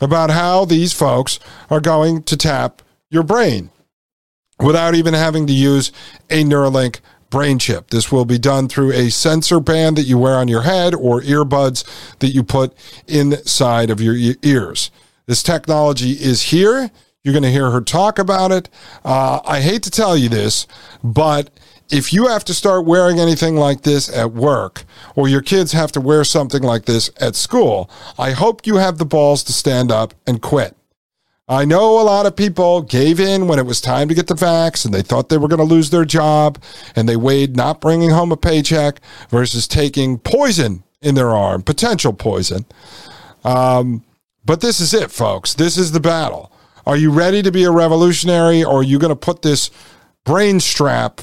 about 0.00 0.30
how 0.30 0.64
these 0.64 0.92
folks 0.92 1.38
are 1.70 1.80
going 1.80 2.22
to 2.24 2.36
tap 2.36 2.82
your 3.10 3.22
brain 3.22 3.70
without 4.58 4.94
even 4.94 5.14
having 5.14 5.46
to 5.46 5.52
use 5.52 5.92
a 6.30 6.44
Neuralink 6.44 7.00
brain 7.30 7.58
chip. 7.58 7.90
This 7.90 8.12
will 8.12 8.24
be 8.24 8.38
done 8.38 8.68
through 8.68 8.92
a 8.92 9.10
sensor 9.10 9.60
band 9.60 9.96
that 9.96 10.04
you 10.04 10.18
wear 10.18 10.36
on 10.36 10.48
your 10.48 10.62
head 10.62 10.94
or 10.94 11.20
earbuds 11.20 11.84
that 12.20 12.28
you 12.28 12.42
put 12.42 12.74
inside 13.06 13.90
of 13.90 14.00
your 14.00 14.34
ears. 14.42 14.90
This 15.26 15.42
technology 15.42 16.12
is 16.12 16.42
here. 16.42 16.90
You're 17.24 17.32
going 17.32 17.42
to 17.42 17.50
hear 17.50 17.70
her 17.70 17.80
talk 17.80 18.18
about 18.20 18.52
it. 18.52 18.68
Uh, 19.04 19.40
I 19.44 19.60
hate 19.60 19.82
to 19.82 19.90
tell 19.90 20.16
you 20.16 20.28
this, 20.28 20.66
but 21.02 21.50
if 21.90 22.12
you 22.12 22.26
have 22.26 22.44
to 22.44 22.54
start 22.54 22.84
wearing 22.84 23.20
anything 23.20 23.56
like 23.56 23.82
this 23.82 24.14
at 24.14 24.32
work, 24.32 24.84
or 25.14 25.28
your 25.28 25.42
kids 25.42 25.72
have 25.72 25.92
to 25.92 26.00
wear 26.00 26.24
something 26.24 26.62
like 26.62 26.86
this 26.86 27.10
at 27.20 27.36
school, 27.36 27.90
I 28.18 28.32
hope 28.32 28.66
you 28.66 28.76
have 28.76 28.98
the 28.98 29.04
balls 29.04 29.44
to 29.44 29.52
stand 29.52 29.92
up 29.92 30.14
and 30.26 30.42
quit. 30.42 30.76
I 31.48 31.64
know 31.64 32.00
a 32.00 32.02
lot 32.02 32.26
of 32.26 32.34
people 32.34 32.82
gave 32.82 33.20
in 33.20 33.46
when 33.46 33.60
it 33.60 33.66
was 33.66 33.80
time 33.80 34.08
to 34.08 34.14
get 34.14 34.26
the 34.26 34.34
vax 34.34 34.84
and 34.84 34.92
they 34.92 35.02
thought 35.02 35.28
they 35.28 35.38
were 35.38 35.46
going 35.46 35.60
to 35.60 35.64
lose 35.64 35.90
their 35.90 36.04
job 36.04 36.60
and 36.96 37.08
they 37.08 37.16
weighed 37.16 37.56
not 37.56 37.80
bringing 37.80 38.10
home 38.10 38.32
a 38.32 38.36
paycheck 38.36 39.00
versus 39.30 39.68
taking 39.68 40.18
poison 40.18 40.82
in 41.02 41.14
their 41.14 41.30
arm, 41.30 41.62
potential 41.62 42.12
poison. 42.12 42.66
Um, 43.44 44.02
but 44.44 44.60
this 44.60 44.80
is 44.80 44.92
it, 44.92 45.12
folks. 45.12 45.54
This 45.54 45.78
is 45.78 45.92
the 45.92 46.00
battle. 46.00 46.50
Are 46.84 46.96
you 46.96 47.12
ready 47.12 47.42
to 47.42 47.52
be 47.52 47.62
a 47.62 47.70
revolutionary 47.70 48.64
or 48.64 48.80
are 48.80 48.84
you 48.84 48.98
going 48.98 49.10
to 49.10 49.16
put 49.16 49.42
this 49.42 49.70
brain 50.24 50.58
strap 50.58 51.20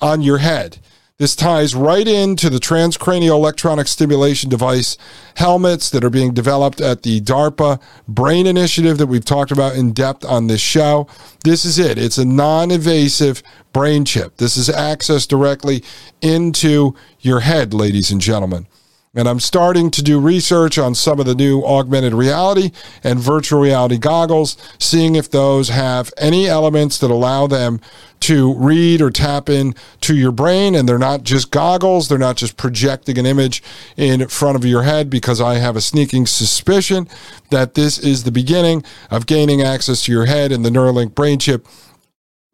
on 0.00 0.22
your 0.22 0.38
head? 0.38 0.78
This 1.20 1.36
ties 1.36 1.74
right 1.74 2.08
into 2.08 2.48
the 2.48 2.56
transcranial 2.58 3.36
electronic 3.36 3.88
stimulation 3.88 4.48
device 4.48 4.96
helmets 5.36 5.90
that 5.90 6.02
are 6.02 6.08
being 6.08 6.32
developed 6.32 6.80
at 6.80 7.02
the 7.02 7.20
DARPA 7.20 7.78
Brain 8.08 8.46
Initiative 8.46 8.96
that 8.96 9.06
we've 9.06 9.24
talked 9.24 9.50
about 9.50 9.76
in 9.76 9.92
depth 9.92 10.24
on 10.24 10.46
this 10.46 10.62
show. 10.62 11.06
This 11.44 11.66
is 11.66 11.78
it. 11.78 11.98
It's 11.98 12.16
a 12.16 12.24
non 12.24 12.70
invasive 12.70 13.42
brain 13.74 14.06
chip. 14.06 14.38
This 14.38 14.56
is 14.56 14.70
access 14.70 15.26
directly 15.26 15.84
into 16.22 16.94
your 17.20 17.40
head, 17.40 17.74
ladies 17.74 18.10
and 18.10 18.22
gentlemen. 18.22 18.66
And 19.12 19.28
I'm 19.28 19.40
starting 19.40 19.90
to 19.90 20.02
do 20.04 20.20
research 20.20 20.78
on 20.78 20.94
some 20.94 21.18
of 21.18 21.26
the 21.26 21.34
new 21.34 21.64
augmented 21.64 22.14
reality 22.14 22.70
and 23.02 23.18
virtual 23.18 23.60
reality 23.60 23.98
goggles, 23.98 24.56
seeing 24.78 25.16
if 25.16 25.28
those 25.28 25.68
have 25.68 26.12
any 26.16 26.46
elements 26.46 26.96
that 26.98 27.10
allow 27.10 27.48
them 27.48 27.80
to 28.20 28.54
read 28.54 29.00
or 29.00 29.10
tap 29.10 29.48
in 29.48 29.74
to 30.02 30.14
your 30.14 30.30
brain. 30.30 30.76
And 30.76 30.88
they're 30.88 30.96
not 30.96 31.24
just 31.24 31.50
goggles, 31.50 32.06
they're 32.06 32.18
not 32.18 32.36
just 32.36 32.56
projecting 32.56 33.18
an 33.18 33.26
image 33.26 33.64
in 33.96 34.28
front 34.28 34.54
of 34.54 34.64
your 34.64 34.84
head, 34.84 35.10
because 35.10 35.40
I 35.40 35.54
have 35.54 35.74
a 35.74 35.80
sneaking 35.80 36.26
suspicion 36.26 37.08
that 37.50 37.74
this 37.74 37.98
is 37.98 38.22
the 38.22 38.30
beginning 38.30 38.84
of 39.10 39.26
gaining 39.26 39.60
access 39.60 40.04
to 40.04 40.12
your 40.12 40.26
head. 40.26 40.52
And 40.52 40.64
the 40.64 40.70
Neuralink 40.70 41.16
brain 41.16 41.40
chip 41.40 41.66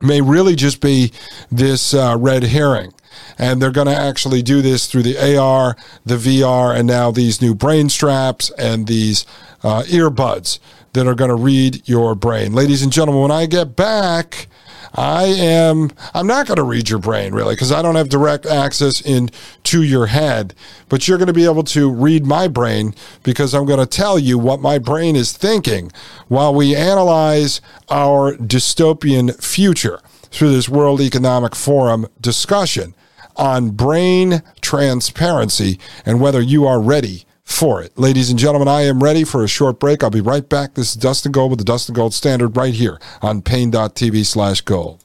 may 0.00 0.22
really 0.22 0.56
just 0.56 0.80
be 0.80 1.12
this 1.50 1.92
uh, 1.92 2.16
red 2.18 2.44
herring 2.44 2.94
and 3.38 3.60
they're 3.60 3.70
going 3.70 3.86
to 3.86 3.96
actually 3.96 4.42
do 4.42 4.62
this 4.62 4.86
through 4.86 5.02
the 5.02 5.38
AR, 5.38 5.76
the 6.04 6.16
VR, 6.16 6.76
and 6.76 6.86
now 6.86 7.10
these 7.10 7.40
new 7.40 7.54
brain 7.54 7.88
straps 7.88 8.50
and 8.58 8.86
these 8.86 9.26
uh, 9.62 9.82
earbuds 9.84 10.58
that 10.92 11.06
are 11.06 11.14
going 11.14 11.28
to 11.30 11.36
read 11.36 11.86
your 11.88 12.14
brain. 12.14 12.52
Ladies 12.52 12.82
and 12.82 12.92
gentlemen, 12.92 13.22
when 13.22 13.30
I 13.30 13.46
get 13.46 13.76
back, 13.76 14.48
I 14.96 15.24
am 15.24 15.90
I'm 16.14 16.26
not 16.26 16.46
going 16.46 16.56
to 16.56 16.62
read 16.62 16.88
your 16.88 16.98
brain 16.98 17.34
really 17.34 17.54
because 17.54 17.70
I 17.70 17.82
don't 17.82 17.96
have 17.96 18.08
direct 18.08 18.46
access 18.46 19.02
into 19.02 19.82
your 19.82 20.06
head, 20.06 20.54
but 20.88 21.06
you're 21.06 21.18
going 21.18 21.26
to 21.26 21.34
be 21.34 21.44
able 21.44 21.64
to 21.64 21.90
read 21.90 22.24
my 22.24 22.48
brain 22.48 22.94
because 23.22 23.54
I'm 23.54 23.66
going 23.66 23.78
to 23.78 23.86
tell 23.86 24.18
you 24.18 24.38
what 24.38 24.60
my 24.60 24.78
brain 24.78 25.14
is 25.14 25.32
thinking 25.32 25.92
while 26.28 26.54
we 26.54 26.74
analyze 26.74 27.60
our 27.90 28.36
dystopian 28.36 29.38
future 29.42 30.00
through 30.30 30.50
this 30.50 30.68
World 30.68 31.02
Economic 31.02 31.54
Forum 31.54 32.06
discussion 32.20 32.94
on 33.36 33.70
brain 33.70 34.42
transparency 34.60 35.78
and 36.04 36.20
whether 36.20 36.40
you 36.40 36.66
are 36.66 36.80
ready 36.80 37.24
for 37.44 37.80
it. 37.80 37.96
Ladies 37.98 38.28
and 38.28 38.38
gentlemen, 38.38 38.68
I 38.68 38.82
am 38.82 39.02
ready 39.02 39.24
for 39.24 39.44
a 39.44 39.48
short 39.48 39.78
break. 39.78 40.02
I'll 40.02 40.10
be 40.10 40.20
right 40.20 40.46
back. 40.46 40.74
This 40.74 40.90
is 40.90 40.96
Dustin 40.96 41.32
Gold 41.32 41.50
with 41.50 41.58
the 41.60 41.64
Dustin 41.64 41.94
Gold 41.94 42.12
Standard 42.12 42.56
right 42.56 42.74
here 42.74 43.00
on 43.22 43.40
Paine.tv 43.40 44.26
slash 44.26 44.60
gold. 44.62 45.04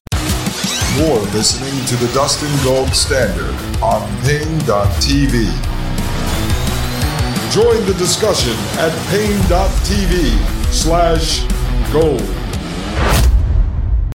You're 0.98 1.20
listening 1.32 1.86
to 1.86 1.96
the 1.96 2.12
Dustin 2.14 2.52
Gold 2.64 2.90
Standard 2.90 3.56
on 3.82 4.02
Paine.tv. 4.24 5.46
Join 7.52 7.86
the 7.86 7.94
discussion 7.98 8.54
at 8.80 8.92
Paine.tv 9.10 10.72
slash 10.72 11.46
gold. 11.94 12.22